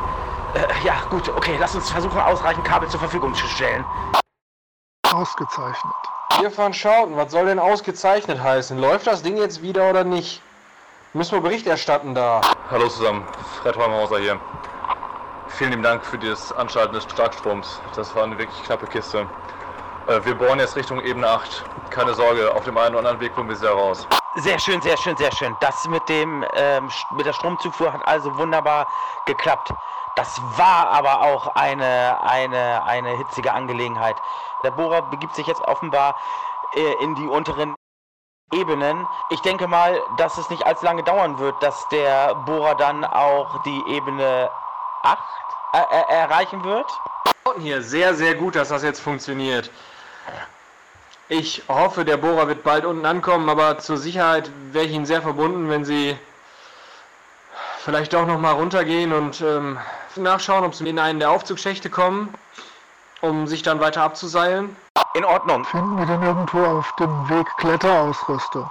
Äh, 0.55 0.87
ja, 0.87 0.95
gut, 1.11 1.29
okay, 1.31 1.57
lass 1.59 1.75
uns 1.75 1.91
versuchen, 1.91 2.21
ausreichend 2.21 2.65
Kabel 2.65 2.89
zur 2.89 3.01
Verfügung 3.01 3.35
zu 3.35 3.49
stellen. 3.49 3.85
Ausgezeichnet. 5.13 5.95
Hier 6.39 6.53
von 6.53 6.73
Schauten, 6.73 7.17
was 7.17 7.33
soll 7.33 7.47
denn 7.47 7.59
ausgezeichnet 7.59 8.41
heißen? 8.41 8.79
Läuft 8.79 9.09
das 9.09 9.25
Ding 9.25 9.39
jetzt 9.39 9.61
wieder 9.61 9.91
oder 9.91 10.05
nicht? 10.05 10.41
Müssen 11.19 11.33
wir 11.33 11.41
Bericht 11.41 11.67
erstatten 11.67 12.15
da. 12.15 12.41
Hallo 12.71 12.87
zusammen, 12.87 13.27
Fred 13.61 13.77
Holmhauser 13.77 14.21
hier. 14.21 14.39
Vielen 15.49 15.71
lieben 15.71 15.83
Dank 15.83 16.07
für 16.07 16.17
das 16.17 16.53
Anschalten 16.53 16.95
des 16.95 17.03
Starkstroms. 17.11 17.81
Das 17.97 18.15
war 18.15 18.23
eine 18.23 18.39
wirklich 18.39 18.63
knappe 18.63 18.87
Kiste. 18.87 19.27
Äh, 20.07 20.25
wir 20.25 20.37
bohren 20.37 20.61
jetzt 20.61 20.77
Richtung 20.77 21.01
Ebene 21.01 21.29
8. 21.29 21.65
Keine 21.91 22.15
Sorge, 22.15 22.55
auf 22.55 22.63
dem 22.63 22.79
einen 22.79 22.91
oder 22.95 22.99
anderen 22.99 23.19
Weg 23.19 23.35
kommen 23.35 23.49
wir 23.49 23.57
sehr 23.57 23.73
raus. 23.73 24.07
Sehr 24.37 24.61
schön, 24.61 24.81
sehr 24.81 24.97
schön, 24.97 25.17
sehr 25.17 25.33
schön. 25.33 25.57
Das 25.59 25.89
mit, 25.89 26.09
dem, 26.09 26.45
ähm, 26.55 26.89
mit 27.17 27.27
der 27.27 27.33
Stromzufuhr 27.33 27.93
hat 27.93 28.07
also 28.07 28.37
wunderbar 28.37 28.87
geklappt. 29.27 29.73
Das 30.15 30.41
war 30.57 30.89
aber 30.91 31.23
auch 31.23 31.49
eine, 31.57 32.17
eine, 32.23 32.85
eine 32.85 33.17
hitzige 33.17 33.53
Angelegenheit. 33.53 34.15
Der 34.63 34.71
Bohrer 34.71 35.03
begibt 35.03 35.35
sich 35.35 35.49
jetzt 35.49 35.63
offenbar 35.63 36.15
äh, 36.77 37.03
in 37.03 37.17
die 37.17 37.27
unteren 37.27 37.75
Ebenen. 38.53 39.07
Ich 39.31 39.41
denke 39.41 39.67
mal, 39.67 40.01
dass 40.17 40.39
es 40.39 40.49
nicht 40.51 40.65
allzu 40.65 40.85
lange 40.85 41.03
dauern 41.03 41.39
wird, 41.39 41.63
dass 41.63 41.89
der 41.89 42.35
Bohrer 42.47 42.75
dann 42.75 43.05
auch 43.05 43.63
die 43.63 43.85
Ebene 43.89 44.51
8 45.03 45.19
äh, 45.75 45.79
äh, 45.79 46.15
erreichen 46.15 46.65
wird. 46.65 46.91
Hier, 47.59 47.83
sehr, 47.83 48.15
sehr 48.15 48.35
gut, 48.35 48.57
dass 48.57 48.69
das 48.69 48.83
jetzt 48.83 49.01
funktioniert. 49.01 49.71
Ich 51.29 51.63
hoffe, 51.69 52.07
der 52.07 52.17
Bohrer 52.17 52.49
wird 52.49 52.63
bald 52.63 52.87
unten 52.87 53.05
ankommen, 53.05 53.51
aber 53.51 53.79
zur 53.79 53.99
Sicherheit 53.99 54.51
wäre 54.73 54.87
ich 54.87 54.93
Ihnen 54.93 55.05
sehr 55.05 55.21
verbunden, 55.21 55.69
wenn 55.69 55.85
Sie 55.85 56.17
vielleicht 57.85 58.15
doch 58.15 58.27
noch 58.27 58.39
mal 58.39 58.53
runtergehen 58.53 59.13
und 59.13 59.43
ähm, 59.43 59.79
nachschauen, 60.17 60.65
ob 60.65 60.75
Sie 60.75 60.89
in 60.89 60.99
einen 60.99 61.19
der 61.21 61.31
Aufzugschächte 61.31 61.91
kommen, 61.91 62.35
um 63.21 63.47
sich 63.47 63.63
dann 63.63 63.81
weiter 63.81 64.03
abzuseilen. 64.03 64.77
In 65.15 65.25
Ordnung. 65.25 65.65
Finden 65.65 65.99
wir 65.99 66.07
denn 66.07 66.23
irgendwo 66.23 66.59
auf 66.59 66.95
dem 66.97 67.29
Weg 67.29 67.47
Kletterausrüstung? 67.59 68.71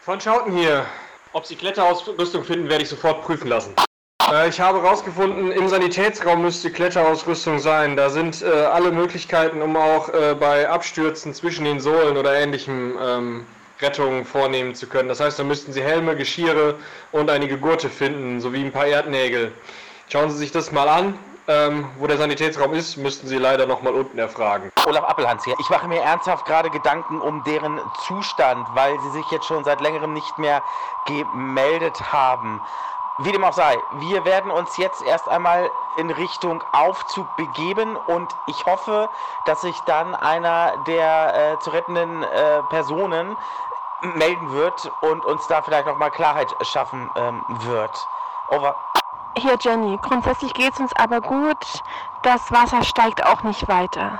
Von 0.00 0.20
Schauten 0.20 0.52
hier. 0.52 0.84
Ob 1.32 1.46
Sie 1.46 1.56
Kletterausrüstung 1.56 2.44
finden, 2.44 2.68
werde 2.68 2.82
ich 2.82 2.88
sofort 2.88 3.22
prüfen 3.22 3.48
lassen. 3.48 3.74
Äh, 4.30 4.48
ich 4.48 4.60
habe 4.60 4.82
herausgefunden, 4.82 5.50
im 5.52 5.68
Sanitätsraum 5.68 6.42
müsste 6.42 6.70
Kletterausrüstung 6.70 7.58
sein. 7.58 7.96
Da 7.96 8.10
sind 8.10 8.42
äh, 8.42 8.46
alle 8.46 8.90
Möglichkeiten, 8.90 9.62
um 9.62 9.76
auch 9.76 10.08
äh, 10.10 10.34
bei 10.38 10.68
Abstürzen 10.68 11.34
zwischen 11.34 11.64
den 11.64 11.80
Sohlen 11.80 12.16
oder 12.16 12.34
ähnlichem 12.34 12.96
ähm, 13.00 13.46
Rettungen 13.80 14.24
vornehmen 14.24 14.74
zu 14.74 14.86
können. 14.86 15.08
Das 15.08 15.20
heißt, 15.20 15.38
da 15.38 15.44
müssten 15.44 15.72
Sie 15.72 15.82
Helme, 15.82 16.16
Geschirre 16.16 16.76
und 17.12 17.30
einige 17.30 17.58
Gurte 17.58 17.88
finden, 17.88 18.40
sowie 18.40 18.64
ein 18.64 18.72
paar 18.72 18.86
Erdnägel. 18.86 19.52
Schauen 20.08 20.30
Sie 20.30 20.38
sich 20.38 20.52
das 20.52 20.72
mal 20.72 20.88
an. 20.88 21.18
Ähm, 21.48 21.88
wo 21.98 22.06
der 22.06 22.18
Sanitätsraum 22.18 22.74
ist, 22.74 22.98
müssten 22.98 23.26
Sie 23.26 23.38
leider 23.38 23.66
noch 23.66 23.80
mal 23.80 23.94
unten 23.94 24.18
erfragen. 24.18 24.70
Olaf 24.86 25.04
Appelhans 25.04 25.44
hier. 25.44 25.54
Ich 25.58 25.70
mache 25.70 25.88
mir 25.88 26.02
ernsthaft 26.02 26.44
gerade 26.44 26.68
Gedanken 26.68 27.22
um 27.22 27.42
deren 27.44 27.80
Zustand, 28.06 28.68
weil 28.74 29.00
sie 29.00 29.10
sich 29.12 29.30
jetzt 29.30 29.46
schon 29.46 29.64
seit 29.64 29.80
längerem 29.80 30.12
nicht 30.12 30.36
mehr 30.36 30.62
gemeldet 31.06 32.12
haben. 32.12 32.60
Wie 33.20 33.32
dem 33.32 33.42
auch 33.44 33.54
sei, 33.54 33.78
wir 33.94 34.26
werden 34.26 34.50
uns 34.50 34.76
jetzt 34.76 35.02
erst 35.02 35.26
einmal 35.26 35.70
in 35.96 36.10
Richtung 36.10 36.62
Aufzug 36.72 37.26
begeben 37.36 37.96
und 37.96 38.28
ich 38.46 38.66
hoffe, 38.66 39.08
dass 39.46 39.62
sich 39.62 39.76
dann 39.86 40.14
einer 40.14 40.74
der 40.86 41.54
äh, 41.54 41.58
zu 41.60 41.70
rettenden 41.70 42.22
äh, 42.24 42.62
Personen 42.68 43.36
melden 44.02 44.52
wird 44.52 44.92
und 45.00 45.24
uns 45.24 45.46
da 45.48 45.62
vielleicht 45.62 45.86
nochmal 45.86 46.10
Klarheit 46.10 46.54
schaffen 46.62 47.10
ähm, 47.16 47.42
wird. 47.48 48.06
Over. 48.50 48.76
Hier 49.36 49.56
Jenny, 49.60 49.98
grundsätzlich 50.02 50.52
geht's 50.54 50.80
uns 50.80 50.92
aber 50.96 51.20
gut. 51.20 51.82
Das 52.22 52.50
Wasser 52.50 52.82
steigt 52.82 53.24
auch 53.24 53.42
nicht 53.42 53.68
weiter. 53.68 54.18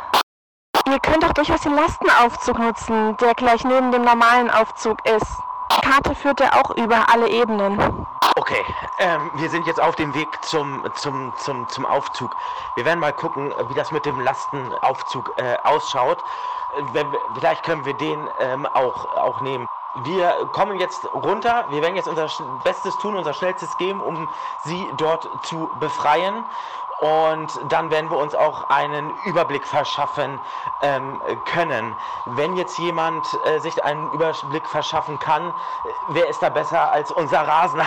Ihr 0.87 1.01
könnt 1.01 1.23
doch 1.23 1.33
durchaus 1.33 1.61
den 1.63 1.75
Lastenaufzug 1.75 2.59
nutzen, 2.59 3.17
der 3.19 3.35
gleich 3.35 3.65
neben 3.65 3.93
dem 3.93 4.03
normalen 4.03 4.51
Aufzug 4.51 5.05
ist. 5.07 5.27
Die 5.73 5.81
Karte 5.87 6.15
führt 6.15 6.41
ja 6.41 6.53
auch 6.55 6.71
über 6.77 7.09
alle 7.13 7.29
Ebenen. 7.29 8.07
Okay, 8.37 8.65
ähm, 9.01 9.31
wir 9.35 9.51
sind 9.51 9.67
jetzt 9.67 9.81
auf 9.81 9.97
dem 9.97 10.15
Weg 10.15 10.29
zum, 10.43 10.83
zum, 10.95 11.33
zum, 11.37 11.69
zum 11.69 11.85
Aufzug. 11.85 12.35
Wir 12.77 12.85
werden 12.85 13.01
mal 13.01 13.13
gucken, 13.13 13.53
wie 13.69 13.75
das 13.75 13.91
mit 13.91 14.07
dem 14.07 14.21
Lastenaufzug 14.21 15.33
äh, 15.37 15.57
ausschaut. 15.65 16.19
Äh, 16.77 16.83
Wenn 16.93 17.07
vielleicht 17.35 17.65
können 17.65 17.85
wir 17.85 17.95
den 17.95 18.29
ähm, 18.39 18.67
auch, 18.67 19.17
auch 19.17 19.41
nehmen. 19.41 19.67
Wir 19.95 20.49
kommen 20.53 20.79
jetzt 20.79 21.13
runter. 21.13 21.67
Wir 21.71 21.83
werden 21.83 21.97
jetzt 21.97 22.09
unser 22.09 22.29
Bestes 22.63 22.97
tun, 22.99 23.17
unser 23.17 23.33
Schnellstes 23.33 23.77
geben, 23.79 24.01
um 24.01 24.29
sie 24.65 24.87
dort 24.97 25.29
zu 25.47 25.71
befreien. 25.81 26.45
Und 26.99 27.61
dann 27.69 27.91
werden 27.91 28.11
wir 28.11 28.17
uns 28.17 28.35
auch 28.35 28.71
einen 28.71 29.17
Überblick 29.25 29.65
verschaffen 29.65 30.41
ähm, 30.83 31.21
können. 31.45 31.97
Wenn 32.25 32.57
jetzt 32.57 32.77
jemand 32.77 33.39
äh, 33.45 33.61
sich 33.61 33.85
einen 33.85 34.11
Überblick 34.11 34.69
verschaffen 34.69 35.21
kann, 35.21 35.55
wer 36.09 36.29
ist 36.29 36.43
da 36.43 36.49
besser 36.49 36.91
als 36.91 37.13
unser 37.13 37.47
rasender 37.47 37.87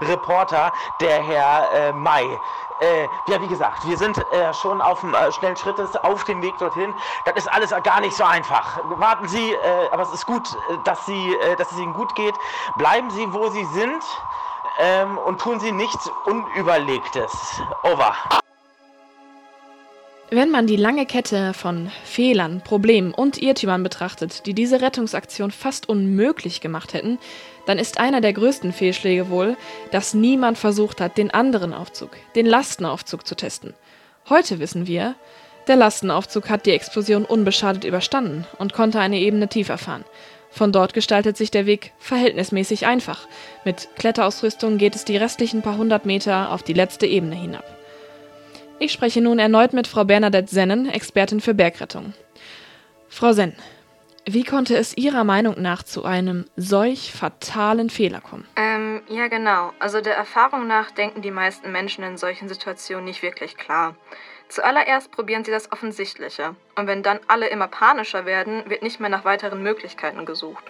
Reporter, 0.00 0.72
der 1.00 1.22
Herr 1.22 1.72
äh, 1.72 1.92
May. 1.92 2.40
Äh, 2.80 3.08
ja, 3.28 3.40
wie 3.40 3.46
gesagt, 3.46 3.86
wir 3.86 3.96
sind 3.96 4.18
äh, 4.32 4.52
schon 4.52 4.80
auf 4.80 5.00
dem 5.00 5.14
äh, 5.14 5.30
schnellen 5.30 5.56
Schrittes 5.56 5.94
auf 5.94 6.24
dem 6.24 6.42
Weg 6.42 6.58
dorthin. 6.58 6.92
Das 7.24 7.36
ist 7.36 7.52
alles 7.52 7.72
gar 7.84 8.00
nicht 8.00 8.16
so 8.16 8.24
einfach. 8.24 8.80
Warten 8.82 9.28
Sie, 9.28 9.52
äh, 9.52 9.88
aber 9.92 10.02
es 10.02 10.12
ist 10.12 10.26
gut, 10.26 10.56
äh, 10.68 10.78
dass, 10.82 11.06
Sie, 11.06 11.36
äh, 11.36 11.54
dass 11.54 11.70
es 11.70 11.78
Ihnen 11.78 11.92
gut 11.92 12.16
geht. 12.16 12.40
Bleiben 12.74 13.08
Sie, 13.10 13.32
wo 13.32 13.48
Sie 13.50 13.64
sind 13.66 14.04
ähm, 14.80 15.18
und 15.18 15.40
tun 15.40 15.60
Sie 15.60 15.72
nichts 15.72 16.10
Unüberlegtes. 16.26 17.30
Over. 17.82 18.14
Wenn 20.30 20.50
man 20.50 20.66
die 20.66 20.76
lange 20.76 21.04
Kette 21.04 21.52
von 21.52 21.90
Fehlern, 22.04 22.62
Problemen 22.62 23.12
und 23.12 23.36
Irrtümern 23.42 23.82
betrachtet, 23.82 24.46
die 24.46 24.54
diese 24.54 24.80
Rettungsaktion 24.80 25.50
fast 25.50 25.90
unmöglich 25.90 26.62
gemacht 26.62 26.94
hätten, 26.94 27.18
dann 27.66 27.78
ist 27.78 28.00
einer 28.00 28.22
der 28.22 28.32
größten 28.32 28.72
Fehlschläge 28.72 29.28
wohl, 29.28 29.58
dass 29.90 30.14
niemand 30.14 30.56
versucht 30.56 31.02
hat, 31.02 31.18
den 31.18 31.30
anderen 31.30 31.74
Aufzug, 31.74 32.12
den 32.34 32.46
Lastenaufzug 32.46 33.26
zu 33.26 33.34
testen. 33.34 33.74
Heute 34.30 34.58
wissen 34.58 34.86
wir, 34.86 35.16
der 35.68 35.76
Lastenaufzug 35.76 36.48
hat 36.48 36.64
die 36.64 36.72
Explosion 36.72 37.24
unbeschadet 37.24 37.84
überstanden 37.84 38.46
und 38.58 38.72
konnte 38.72 39.00
eine 39.00 39.18
Ebene 39.18 39.48
tiefer 39.48 39.76
fahren. 39.76 40.04
Von 40.52 40.70
dort 40.70 40.92
gestaltet 40.92 41.36
sich 41.38 41.50
der 41.50 41.64
Weg 41.64 41.92
verhältnismäßig 41.98 42.86
einfach. 42.86 43.26
Mit 43.64 43.88
Kletterausrüstung 43.96 44.76
geht 44.76 44.94
es 44.94 45.06
die 45.06 45.16
restlichen 45.16 45.62
paar 45.62 45.78
hundert 45.78 46.04
Meter 46.04 46.52
auf 46.52 46.62
die 46.62 46.74
letzte 46.74 47.06
Ebene 47.06 47.34
hinab. 47.34 47.64
Ich 48.78 48.92
spreche 48.92 49.22
nun 49.22 49.38
erneut 49.38 49.72
mit 49.72 49.86
Frau 49.86 50.04
Bernadette 50.04 50.52
Sennen, 50.52 50.88
Expertin 50.90 51.40
für 51.40 51.54
Bergrettung. 51.54 52.12
Frau 53.08 53.32
Senn, 53.32 53.54
wie 54.26 54.44
konnte 54.44 54.76
es 54.76 54.96
Ihrer 54.96 55.24
Meinung 55.24 55.60
nach 55.60 55.82
zu 55.82 56.04
einem 56.04 56.44
solch 56.56 57.12
fatalen 57.12 57.90
Fehler 57.90 58.20
kommen? 58.20 58.46
Ähm, 58.56 59.02
ja 59.08 59.28
genau. 59.28 59.72
Also 59.78 60.00
der 60.00 60.16
Erfahrung 60.16 60.66
nach 60.66 60.90
denken 60.90 61.22
die 61.22 61.30
meisten 61.30 61.72
Menschen 61.72 62.04
in 62.04 62.16
solchen 62.16 62.48
Situationen 62.48 63.06
nicht 63.06 63.22
wirklich 63.22 63.56
klar. 63.56 63.96
Zuallererst 64.52 65.10
probieren 65.10 65.44
sie 65.44 65.50
das 65.50 65.72
Offensichtliche. 65.72 66.54
Und 66.76 66.86
wenn 66.86 67.02
dann 67.02 67.20
alle 67.26 67.48
immer 67.48 67.68
panischer 67.68 68.26
werden, 68.26 68.68
wird 68.68 68.82
nicht 68.82 69.00
mehr 69.00 69.08
nach 69.08 69.24
weiteren 69.24 69.62
Möglichkeiten 69.62 70.26
gesucht. 70.26 70.62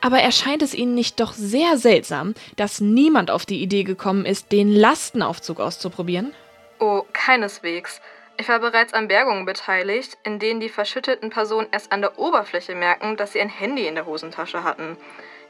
Aber 0.00 0.20
erscheint 0.20 0.62
es 0.62 0.72
Ihnen 0.72 0.94
nicht 0.94 1.20
doch 1.20 1.34
sehr 1.34 1.76
seltsam, 1.76 2.32
dass 2.56 2.80
niemand 2.80 3.30
auf 3.30 3.44
die 3.44 3.60
Idee 3.60 3.84
gekommen 3.84 4.24
ist, 4.24 4.52
den 4.52 4.72
Lastenaufzug 4.72 5.60
auszuprobieren? 5.60 6.32
Oh, 6.78 7.02
keineswegs. 7.12 8.00
Ich 8.38 8.48
war 8.48 8.58
bereits 8.58 8.94
an 8.94 9.08
Bergungen 9.08 9.44
beteiligt, 9.44 10.16
in 10.24 10.38
denen 10.38 10.60
die 10.60 10.70
verschütteten 10.70 11.28
Personen 11.28 11.68
erst 11.72 11.92
an 11.92 12.00
der 12.00 12.18
Oberfläche 12.18 12.74
merken, 12.74 13.18
dass 13.18 13.32
sie 13.34 13.40
ein 13.42 13.50
Handy 13.50 13.86
in 13.86 13.96
der 13.96 14.06
Hosentasche 14.06 14.64
hatten. 14.64 14.96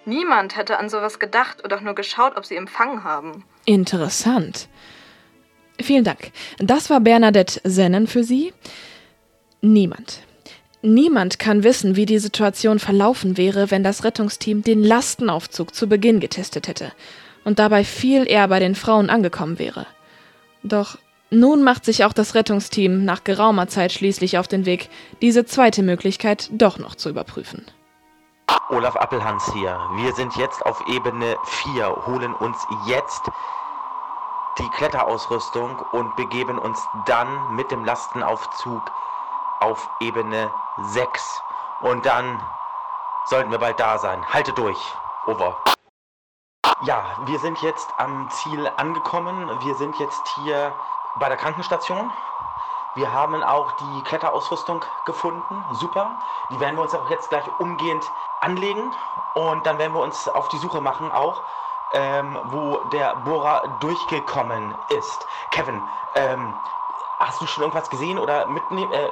Niemand 0.04 0.56
hätte 0.56 0.76
an 0.78 0.88
sowas 0.88 1.20
gedacht 1.20 1.62
oder 1.62 1.76
auch 1.76 1.82
nur 1.82 1.94
geschaut, 1.94 2.36
ob 2.36 2.44
sie 2.44 2.56
empfangen 2.56 3.04
haben. 3.04 3.44
Interessant. 3.64 4.68
Vielen 5.82 6.04
Dank. 6.04 6.32
Das 6.58 6.90
war 6.90 7.00
Bernadette 7.00 7.60
Sennen 7.64 8.06
für 8.06 8.24
Sie. 8.24 8.52
Niemand. 9.60 10.20
Niemand 10.82 11.38
kann 11.38 11.62
wissen, 11.62 11.96
wie 11.96 12.06
die 12.06 12.18
Situation 12.18 12.78
verlaufen 12.78 13.36
wäre, 13.36 13.70
wenn 13.70 13.84
das 13.84 14.02
Rettungsteam 14.02 14.62
den 14.62 14.82
Lastenaufzug 14.82 15.74
zu 15.74 15.88
Beginn 15.88 16.20
getestet 16.20 16.68
hätte 16.68 16.92
und 17.44 17.58
dabei 17.58 17.84
viel 17.84 18.26
eher 18.26 18.48
bei 18.48 18.60
den 18.60 18.74
Frauen 18.74 19.10
angekommen 19.10 19.58
wäre. 19.58 19.86
Doch 20.62 20.96
nun 21.30 21.62
macht 21.62 21.84
sich 21.84 22.04
auch 22.04 22.12
das 22.12 22.34
Rettungsteam 22.34 23.04
nach 23.04 23.24
geraumer 23.24 23.68
Zeit 23.68 23.92
schließlich 23.92 24.38
auf 24.38 24.48
den 24.48 24.64
Weg, 24.66 24.88
diese 25.22 25.44
zweite 25.44 25.82
Möglichkeit 25.82 26.48
doch 26.52 26.78
noch 26.78 26.94
zu 26.94 27.10
überprüfen. 27.10 27.66
Olaf 28.70 28.96
Appelhans 28.96 29.52
hier. 29.52 29.78
Wir 29.96 30.12
sind 30.14 30.36
jetzt 30.36 30.64
auf 30.64 30.82
Ebene 30.88 31.36
4, 31.74 32.06
holen 32.06 32.34
uns 32.34 32.56
jetzt 32.88 33.30
die 34.58 34.68
Kletterausrüstung 34.70 35.78
und 35.92 36.16
begeben 36.16 36.58
uns 36.58 36.86
dann 37.06 37.54
mit 37.54 37.70
dem 37.70 37.84
Lastenaufzug 37.84 38.82
auf 39.60 39.88
Ebene 40.00 40.50
6. 40.78 41.42
Und 41.82 42.06
dann 42.06 42.42
sollten 43.24 43.50
wir 43.50 43.58
bald 43.58 43.78
da 43.78 43.98
sein. 43.98 44.24
Halte 44.32 44.52
durch. 44.52 44.94
Over. 45.26 45.56
Ja, 46.82 47.04
wir 47.26 47.38
sind 47.38 47.60
jetzt 47.62 47.88
am 47.98 48.28
Ziel 48.30 48.70
angekommen. 48.76 49.50
Wir 49.60 49.74
sind 49.74 49.98
jetzt 49.98 50.26
hier 50.36 50.72
bei 51.18 51.28
der 51.28 51.36
Krankenstation. 51.36 52.10
Wir 52.94 53.12
haben 53.12 53.42
auch 53.42 53.72
die 53.72 54.02
Kletterausrüstung 54.02 54.84
gefunden. 55.04 55.64
Super. 55.72 56.18
Die 56.50 56.58
werden 56.58 56.76
wir 56.76 56.82
uns 56.82 56.94
auch 56.94 57.08
jetzt 57.08 57.28
gleich 57.28 57.44
umgehend 57.58 58.10
anlegen. 58.40 58.92
Und 59.34 59.64
dann 59.66 59.78
werden 59.78 59.92
wir 59.94 60.00
uns 60.00 60.26
auf 60.28 60.48
die 60.48 60.58
Suche 60.58 60.80
machen 60.80 61.12
auch, 61.12 61.42
ähm, 61.94 62.38
wo 62.46 62.78
der 62.92 63.16
Bohrer 63.24 63.78
durchgekommen 63.80 64.74
ist. 64.96 65.26
Kevin, 65.50 65.82
ähm, 66.14 66.54
hast 67.18 67.40
du 67.40 67.46
schon 67.46 67.62
irgendwas 67.62 67.90
gesehen 67.90 68.18
oder 68.18 68.46
mitnehmen, 68.46 68.92
äh, 68.92 69.08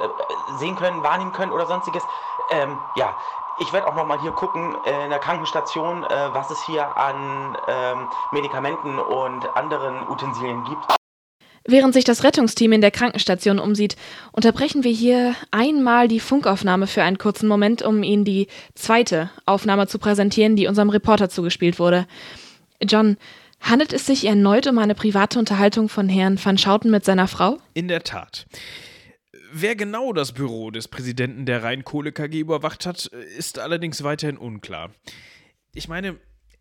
sehen 0.57 0.75
können, 0.75 1.03
wahrnehmen 1.03 1.31
können 1.31 1.51
oder 1.51 1.65
sonstiges? 1.65 2.03
Ähm, 2.51 2.77
ja, 2.95 3.15
ich 3.59 3.73
werde 3.73 3.87
auch 3.87 3.95
noch 3.95 4.05
mal 4.05 4.19
hier 4.21 4.31
gucken 4.31 4.75
äh, 4.85 5.03
in 5.03 5.09
der 5.09 5.19
Krankenstation, 5.19 6.03
äh, 6.03 6.33
was 6.33 6.49
es 6.49 6.63
hier 6.65 6.97
an 6.97 7.57
ähm, 7.67 8.07
Medikamenten 8.31 8.97
und 8.97 9.45
anderen 9.55 10.07
Utensilien 10.09 10.63
gibt. 10.63 10.99
Während 11.65 11.93
sich 11.93 12.05
das 12.05 12.23
Rettungsteam 12.23 12.71
in 12.71 12.81
der 12.81 12.89
Krankenstation 12.89 13.59
umsieht, 13.59 13.95
unterbrechen 14.31 14.83
wir 14.83 14.91
hier 14.91 15.35
einmal 15.51 16.07
die 16.07 16.21
Funkaufnahme 16.21 16.87
für 16.87 17.03
einen 17.03 17.17
kurzen 17.17 17.47
Moment, 17.47 17.81
um 17.81 18.01
Ihnen 18.01 18.23
die 18.23 18.47
zweite 18.75 19.29
Aufnahme 19.45 19.85
zu 19.87 19.99
präsentieren, 19.99 20.55
die 20.55 20.67
unserem 20.67 20.89
Reporter 20.89 21.29
zugespielt 21.29 21.77
wurde. 21.77 22.07
John, 22.81 23.17
handelt 23.59 23.93
es 23.93 24.05
sich 24.05 24.25
erneut 24.25 24.67
um 24.67 24.77
eine 24.77 24.95
private 24.95 25.39
Unterhaltung 25.39 25.89
von 25.89 26.07
Herrn 26.09 26.43
van 26.43 26.57
Schouten 26.57 26.91
mit 26.91 27.05
seiner 27.05 27.27
Frau? 27.27 27.57
In 27.73 27.87
der 27.87 28.03
Tat. 28.03 28.47
Wer 29.51 29.75
genau 29.75 30.13
das 30.13 30.31
Büro 30.31 30.71
des 30.71 30.87
Präsidenten 30.87 31.45
der 31.45 31.63
Rheinkohle 31.63 32.11
KG 32.11 32.39
überwacht 32.39 32.85
hat, 32.85 33.05
ist 33.05 33.59
allerdings 33.59 34.03
weiterhin 34.03 34.37
unklar. 34.37 34.91
Ich 35.73 35.87
meine, 35.87 36.17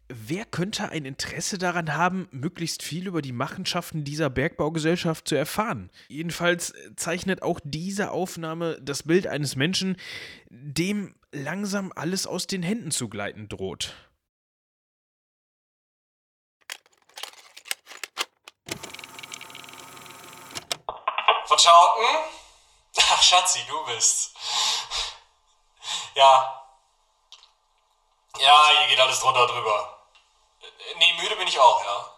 wer 0.08 0.44
könnte 0.44 0.88
ein 0.88 1.04
Interesse 1.04 1.58
daran 1.58 1.94
haben, 1.94 2.28
möglichst 2.30 2.82
viel 2.82 3.06
über 3.06 3.20
die 3.20 3.32
Machenschaften 3.32 4.04
dieser 4.04 4.30
Bergbaugesellschaft 4.30 5.28
zu 5.28 5.34
erfahren? 5.34 5.90
Jedenfalls 6.08 6.72
zeichnet 6.96 7.42
auch 7.42 7.60
diese 7.62 8.10
Aufnahme 8.10 8.78
das 8.82 9.02
Bild 9.02 9.26
eines 9.26 9.54
Menschen, 9.54 9.96
dem 10.50 11.14
langsam 11.30 11.92
alles 11.94 12.26
aus 12.26 12.46
den 12.46 12.62
Händen 12.62 12.90
zu 12.90 13.08
gleiten 13.08 13.48
droht. 13.48 13.94
Verschauten? 21.48 22.04
Ach, 23.10 23.22
Schatzi, 23.22 23.64
du 23.64 23.84
bist. 23.86 24.36
Ja. 26.14 26.62
Ja, 28.36 28.68
hier 28.76 28.88
geht 28.88 29.00
alles 29.00 29.20
drunter 29.20 29.46
drüber. 29.46 29.98
Nee, 30.96 31.12
müde 31.14 31.36
bin 31.36 31.48
ich 31.48 31.58
auch, 31.58 31.82
ja. 31.82 32.14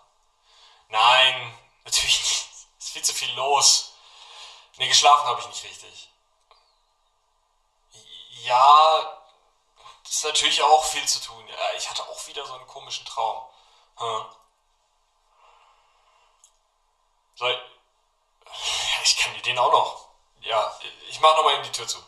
Nein, 0.89 1.59
natürlich 1.85 2.19
nicht. 2.19 2.49
Es 2.79 2.87
ist 2.87 2.93
viel 2.93 3.05
zu 3.05 3.15
viel 3.15 3.33
los. 3.35 3.95
Nee, 4.79 4.89
geschlafen 4.89 5.29
habe 5.29 5.41
ich 5.41 5.47
nicht 5.47 5.63
richtig. 5.63 6.11
Ja, 8.43 9.23
das 10.03 10.13
ist 10.13 10.25
natürlich 10.25 10.61
auch 10.61 10.85
viel 10.87 11.07
zu 11.07 11.21
tun. 11.21 11.47
Ja, 11.47 11.73
ich 11.77 11.89
hatte 11.89 12.03
auch 12.03 12.27
wieder 12.27 12.45
so 12.45 12.55
einen 12.55 12.67
komischen 12.67 13.07
Traum. 13.07 13.49
Hm. 13.97 14.27
Soll 17.37 17.71
ich 19.03 19.17
kann 19.17 19.35
dir 19.35 19.43
den 19.43 19.59
auch 19.59 19.73
noch. 19.73 20.09
Ja, 20.43 20.79
ich 21.09 21.21
mach 21.21 21.37
nochmal 21.37 21.55
eben 21.55 21.65
die 21.65 21.73
Tür 21.73 21.87
zu. 21.87 21.99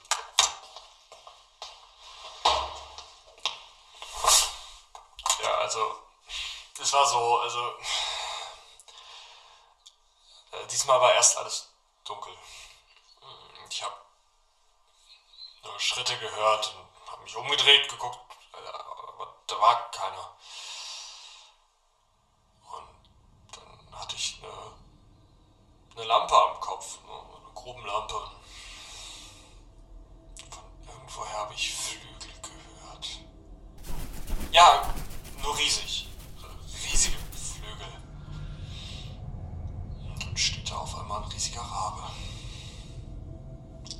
Ja, 5.42 5.54
also, 5.58 5.98
es 6.80 6.92
war 6.92 7.06
so, 7.06 7.38
also, 7.40 7.78
äh, 10.52 10.66
diesmal 10.70 11.00
war 11.00 11.14
erst 11.14 11.36
alles 11.36 11.68
dunkel. 12.04 12.36
Ich 13.70 13.82
habe 13.82 13.94
nur 15.62 15.78
Schritte 15.80 16.18
gehört 16.18 16.74
und 16.74 17.10
habe 17.10 17.22
mich 17.22 17.36
umgedreht, 17.36 17.88
geguckt, 17.88 18.18
aber 18.52 19.34
da 19.46 19.60
war 19.60 19.90
keiner. 19.90 20.36
Und 22.70 22.88
dann 23.52 24.00
hatte 24.00 24.16
ich 24.16 24.42
eine, 24.42 24.72
eine 25.96 26.04
Lampe 26.06 26.34
am 26.34 26.60
Kopf, 26.60 26.98
eine 27.06 27.54
Grubenlampe. 27.54 28.14
Von 30.50 30.62
irgendwoher 30.88 31.38
habe 31.38 31.54
ich 31.54 31.74
Flügel 31.74 32.32
gehört. 32.40 33.20
Ja, 34.50 34.94
nur 35.42 35.56
riesig. 35.58 36.08
Riesige 36.84 37.16
Flügel. 37.32 37.86
Und 40.06 40.22
dann 40.22 40.36
steht 40.36 40.70
da 40.70 40.78
auf 40.78 40.98
einmal 40.98 41.22
ein 41.22 41.28
riesiger 41.28 41.60
Rabe. 41.60 42.02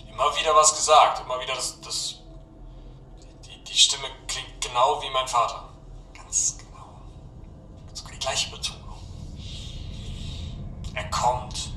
Immer 0.09 0.37
wieder 0.37 0.55
was 0.55 0.75
gesagt, 0.75 1.21
immer 1.21 1.41
wieder 1.41 1.55
das. 1.55 1.81
das 1.81 2.17
die, 3.47 3.65
die 3.65 3.75
Stimme 3.75 4.09
klingt 4.27 4.61
genau 4.61 5.01
wie 5.03 5.11
mein 5.11 5.29
Vater. 5.29 5.69
Ganz 6.15 6.59
genau. 6.59 7.01
Sogar 7.93 8.13
die 8.13 8.19
gleiche 8.19 8.51
Betonung. 8.51 8.83
Er 10.95 11.11
kommt. 11.11 11.72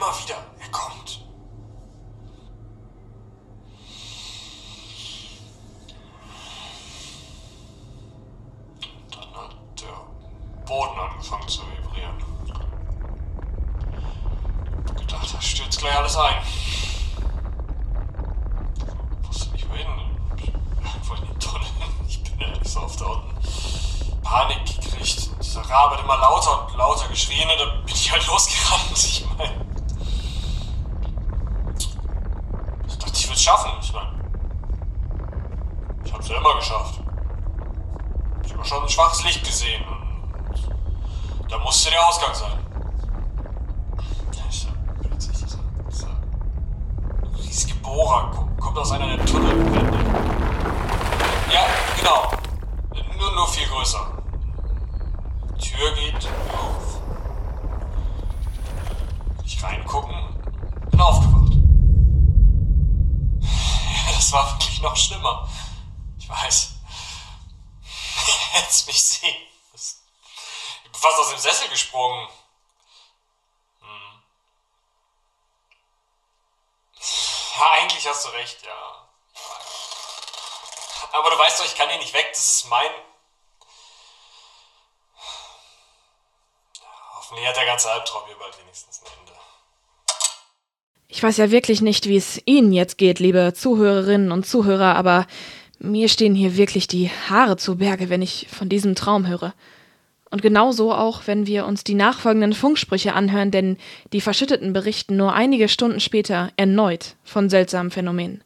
Immer 0.00 0.18
wieder, 0.18 0.36
er 0.58 0.70
kommt. 0.70 1.26
Dann 9.10 9.34
hat 9.34 9.56
der 9.78 10.64
Boden 10.64 10.98
angefangen 10.98 11.48
zu 11.48 11.60
vibrieren. 11.62 12.16
Ich 14.86 14.94
gedacht, 14.94 15.34
da 15.34 15.42
stürzt 15.42 15.80
gleich 15.80 15.96
alles 15.96 16.16
ein. 16.16 16.42
Ich 19.22 19.28
wusste 19.28 19.52
nicht 19.52 19.68
wohin. 19.68 19.86
Irgendwo 20.82 21.14
in 21.14 21.26
den 21.26 21.38
Tunnel. 21.40 21.66
Ich 22.08 22.22
bin 22.22 22.40
ehrlich 22.40 22.68
so 22.68 22.80
oft 22.80 22.98
da 22.98 23.04
unten. 23.04 23.34
Panik 24.22 24.64
gekriegt. 24.64 25.28
Und 25.32 25.44
dieser 25.44 25.60
Rabe 25.68 25.96
hat 25.96 26.04
immer 26.04 26.16
lauter 26.16 26.66
und 26.68 26.76
lauter 26.78 27.08
geschrien 27.08 27.50
und 27.50 27.58
dann 27.58 27.84
bin 27.84 27.94
ich 27.94 28.10
halt 28.10 28.26
losgerannt. 28.26 28.92
Ich 28.94 29.26
meine. 29.36 29.66
Ich 32.86 32.98
dachte, 32.98 33.12
ich 33.14 33.26
würde 33.26 33.34
es 33.34 33.42
schaffen. 33.42 33.70
Ich 33.82 33.92
meine. 33.92 34.10
Ich 36.04 36.12
hab's 36.12 36.28
ja 36.28 36.36
immer 36.36 36.54
geschafft. 36.56 37.00
Ich 38.44 38.52
habe 38.52 38.64
schon 38.64 38.82
ein 38.82 38.88
schwaches 38.88 39.24
Licht 39.24 39.44
gesehen. 39.44 39.84
Und 41.40 41.50
da 41.50 41.58
musste 41.58 41.90
der 41.90 42.06
Ausgang 42.06 42.34
sein. 42.34 42.58
Ich 44.50 44.66
hab 44.66 44.74
plötzlich 45.02 45.38
dieser, 45.38 45.58
dieser 45.90 46.10
riesige 47.38 47.74
Bohrer 47.90 48.30
kommt, 48.56 48.78
aus 48.78 48.92
einer 48.92 49.16
der 49.16 49.26
Tunnelwände. 49.26 49.98
Ja, 51.52 51.66
genau. 51.98 52.30
Nur, 53.18 53.32
nur 53.32 53.48
viel 53.48 53.66
größer. 53.66 54.22
Tür 55.60 55.94
geht 55.96 56.28
auf. 56.52 57.00
Ich 59.44 59.60
reingucken, 59.60 60.14
bin 60.92 61.00
aufgewacht. 61.00 61.52
Ja, 63.40 64.12
das 64.14 64.32
war 64.32 64.52
wirklich 64.52 64.80
noch 64.82 64.96
schlimmer. 64.96 65.48
Ich 66.16 66.28
weiß. 66.28 66.74
Jetzt 68.54 68.86
mich 68.86 69.02
sehen. 69.02 69.34
Ich 69.74 70.92
bin 70.92 71.00
fast 71.00 71.18
aus 71.18 71.30
dem 71.30 71.40
Sessel 71.40 71.68
gesprungen. 71.68 72.28
Ja, 77.60 77.66
eigentlich 77.72 78.08
hast 78.08 78.24
du 78.24 78.30
recht, 78.30 78.62
ja. 78.64 79.08
Aber 81.12 81.30
du 81.30 81.38
weißt 81.38 81.60
doch, 81.60 81.66
ich 81.66 81.76
kann 81.76 81.90
hier 81.90 81.98
nicht 81.98 82.14
weg, 82.14 82.28
das 82.32 82.54
ist 82.54 82.70
mein. 82.70 82.90
Hoffentlich 87.16 87.46
hat 87.46 87.56
der 87.56 87.66
ganze 87.66 87.90
Albtraum 87.90 88.22
hier 88.28 88.36
bald 88.36 88.58
wenigstens 88.60 89.02
ein 89.02 89.12
Ende. 89.20 89.32
Ich 91.08 91.22
weiß 91.22 91.36
ja 91.36 91.50
wirklich 91.50 91.82
nicht, 91.82 92.06
wie 92.06 92.16
es 92.16 92.40
Ihnen 92.46 92.72
jetzt 92.72 92.96
geht, 92.96 93.18
liebe 93.18 93.52
Zuhörerinnen 93.52 94.32
und 94.32 94.46
Zuhörer, 94.46 94.96
aber 94.96 95.26
mir 95.78 96.08
stehen 96.08 96.34
hier 96.34 96.56
wirklich 96.56 96.86
die 96.86 97.10
Haare 97.28 97.58
zu 97.58 97.76
Berge, 97.76 98.08
wenn 98.08 98.22
ich 98.22 98.48
von 98.48 98.70
diesem 98.70 98.94
Traum 98.94 99.26
höre. 99.26 99.52
Und 100.30 100.42
genauso 100.42 100.92
auch, 100.92 101.22
wenn 101.26 101.46
wir 101.46 101.66
uns 101.66 101.82
die 101.82 101.94
nachfolgenden 101.94 102.52
Funksprüche 102.52 103.14
anhören, 103.14 103.50
denn 103.50 103.78
die 104.12 104.20
Verschütteten 104.20 104.72
berichten 104.72 105.16
nur 105.16 105.32
einige 105.32 105.68
Stunden 105.68 105.98
später 105.98 106.50
erneut 106.56 107.16
von 107.24 107.50
seltsamen 107.50 107.90
Phänomenen. 107.90 108.44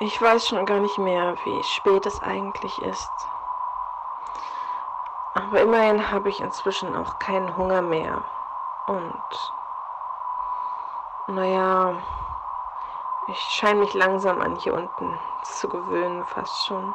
Ich 0.00 0.20
weiß 0.20 0.48
schon 0.48 0.64
gar 0.64 0.80
nicht 0.80 0.98
mehr, 0.98 1.36
wie 1.44 1.62
spät 1.62 2.06
es 2.06 2.20
eigentlich 2.22 2.76
ist. 2.78 3.10
Aber 5.34 5.60
immerhin 5.60 6.10
habe 6.10 6.28
ich 6.28 6.40
inzwischen 6.40 6.94
auch 6.96 7.18
keinen 7.18 7.56
Hunger 7.56 7.82
mehr. 7.82 8.24
Und 8.86 9.22
naja, 11.28 12.02
ich 13.28 13.38
scheine 13.38 13.80
mich 13.80 13.94
langsam 13.94 14.40
an 14.40 14.56
hier 14.56 14.74
unten 14.74 15.18
zu 15.44 15.68
gewöhnen, 15.68 16.24
fast 16.26 16.66
schon. 16.66 16.94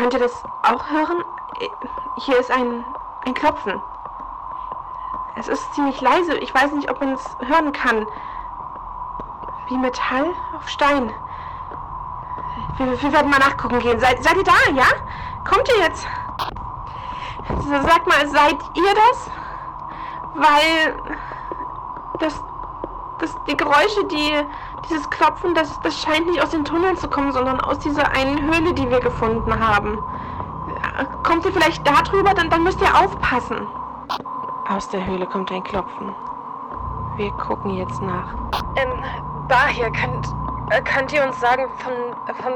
Könnt 0.00 0.14
ihr 0.14 0.20
das 0.20 0.42
auch 0.62 0.88
hören? 0.88 1.22
Hier 2.24 2.38
ist 2.38 2.50
ein, 2.50 2.84
ein 3.26 3.34
Klopfen. 3.34 3.82
Es 5.36 5.46
ist 5.46 5.74
ziemlich 5.74 6.00
leise. 6.00 6.38
Ich 6.38 6.54
weiß 6.54 6.72
nicht, 6.72 6.90
ob 6.90 7.00
man 7.00 7.12
es 7.12 7.36
hören 7.46 7.70
kann. 7.72 8.06
Wie 9.68 9.76
Metall 9.76 10.32
auf 10.56 10.66
Stein. 10.70 11.12
Wir, 12.78 13.02
wir 13.02 13.12
werden 13.12 13.30
mal 13.30 13.40
nachgucken 13.40 13.78
gehen. 13.80 14.00
Seid, 14.00 14.24
seid 14.24 14.36
ihr 14.36 14.44
da, 14.44 14.70
ja? 14.74 14.86
Kommt 15.44 15.68
ihr 15.68 15.84
jetzt? 15.84 16.06
Sag 17.68 18.06
mal, 18.06 18.26
seid 18.26 18.56
ihr 18.74 18.94
das? 18.94 19.30
Weil 20.34 20.96
das, 22.20 22.42
das, 23.18 23.36
die 23.46 23.56
Geräusche, 23.56 24.04
die, 24.06 24.46
dieses 24.90 25.08
Klopfen, 25.10 25.54
das, 25.54 25.80
das 25.82 26.00
scheint 26.02 26.26
nicht 26.26 26.42
aus 26.42 26.50
den 26.50 26.64
Tunneln 26.64 26.96
zu 26.96 27.08
kommen, 27.08 27.32
sondern 27.32 27.60
aus 27.60 27.78
dieser 27.78 28.10
einen 28.12 28.40
Höhle, 28.42 28.74
die 28.74 28.90
wir 28.90 29.00
gefunden 29.00 29.58
haben. 29.58 29.98
Kommt 31.22 31.44
ihr 31.44 31.52
vielleicht 31.52 31.86
da 31.86 32.02
drüber, 32.02 32.34
dann, 32.34 32.50
dann 32.50 32.64
müsst 32.64 32.80
ihr 32.80 32.94
aufpassen. 32.98 33.66
Aus 34.68 34.88
der 34.88 35.06
Höhle 35.06 35.26
kommt 35.26 35.50
ein 35.52 35.62
Klopfen. 35.62 36.14
Wir 37.16 37.30
gucken 37.32 37.70
jetzt 37.76 38.00
nach. 38.02 38.34
Ähm, 38.76 39.04
daher 39.48 39.90
könnt, 39.92 40.26
äh, 40.70 40.82
könnt 40.82 41.12
ihr 41.12 41.24
uns 41.24 41.38
sagen, 41.40 41.68
von, 41.78 41.92
von 42.36 42.52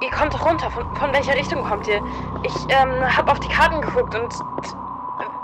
ihr 0.00 0.10
kommt 0.10 0.44
runter. 0.44 0.70
Von, 0.70 0.84
von 0.96 1.12
welcher 1.12 1.34
Richtung 1.34 1.64
kommt 1.64 1.86
ihr? 1.88 2.02
Ich 2.42 2.54
ähm, 2.68 3.16
habe 3.16 3.32
auf 3.32 3.40
die 3.40 3.48
Karten 3.48 3.80
geguckt 3.80 4.14
und 4.14 4.34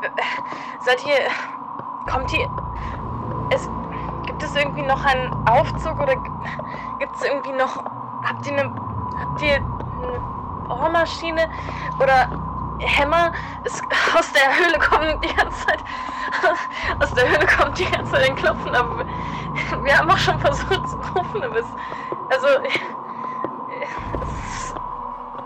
äh, 0.03 0.11
seid 0.81 1.05
ihr, 1.07 2.11
kommt 2.11 2.33
ihr? 2.33 2.49
Es 4.51 4.57
irgendwie 4.57 4.83
noch 4.83 5.05
einen 5.05 5.33
Aufzug 5.47 6.01
oder 6.01 6.17
gibt 6.99 7.15
es 7.15 7.23
irgendwie 7.23 7.53
noch? 7.53 7.85
Habt 8.25 8.47
ihr 8.47 8.59
eine, 8.59 8.75
habt 9.21 9.43
ihr 9.43 9.55
eine 9.55 10.67
Bohrmaschine 10.67 11.49
oder 12.01 12.29
Hämmer? 12.81 13.31
Es, 13.63 13.81
aus 14.19 14.33
der 14.33 14.57
Höhle 14.57 14.79
kommt 14.81 15.25
die 15.25 15.35
ganze 15.35 15.67
Zeit, 15.67 15.79
aus 17.01 17.13
der 17.13 17.29
Höhle 17.29 17.47
kommt 17.47 17.79
die 17.79 17.85
ganze 17.85 18.11
Zeit 18.11 18.29
ein 18.29 18.35
Klopfen, 18.35 18.75
aber 18.75 19.05
wir, 19.85 19.97
haben 19.97 20.11
auch 20.11 20.19
schon 20.19 20.39
versucht 20.41 20.89
zu 20.89 20.97
rufen, 21.15 21.45
aber 21.45 21.57
es, 21.57 21.67
also 22.31 22.49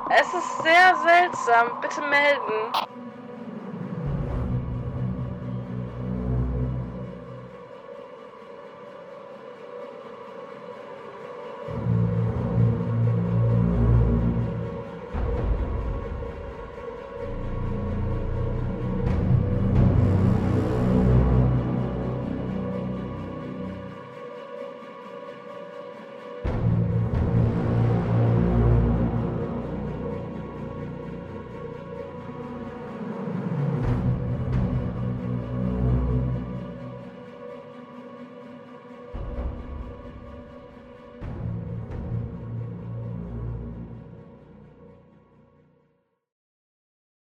es 0.08 0.34
ist 0.34 0.62
sehr 0.62 0.96
seltsam. 0.96 1.80
Bitte 1.80 2.00
melden. 2.00 2.93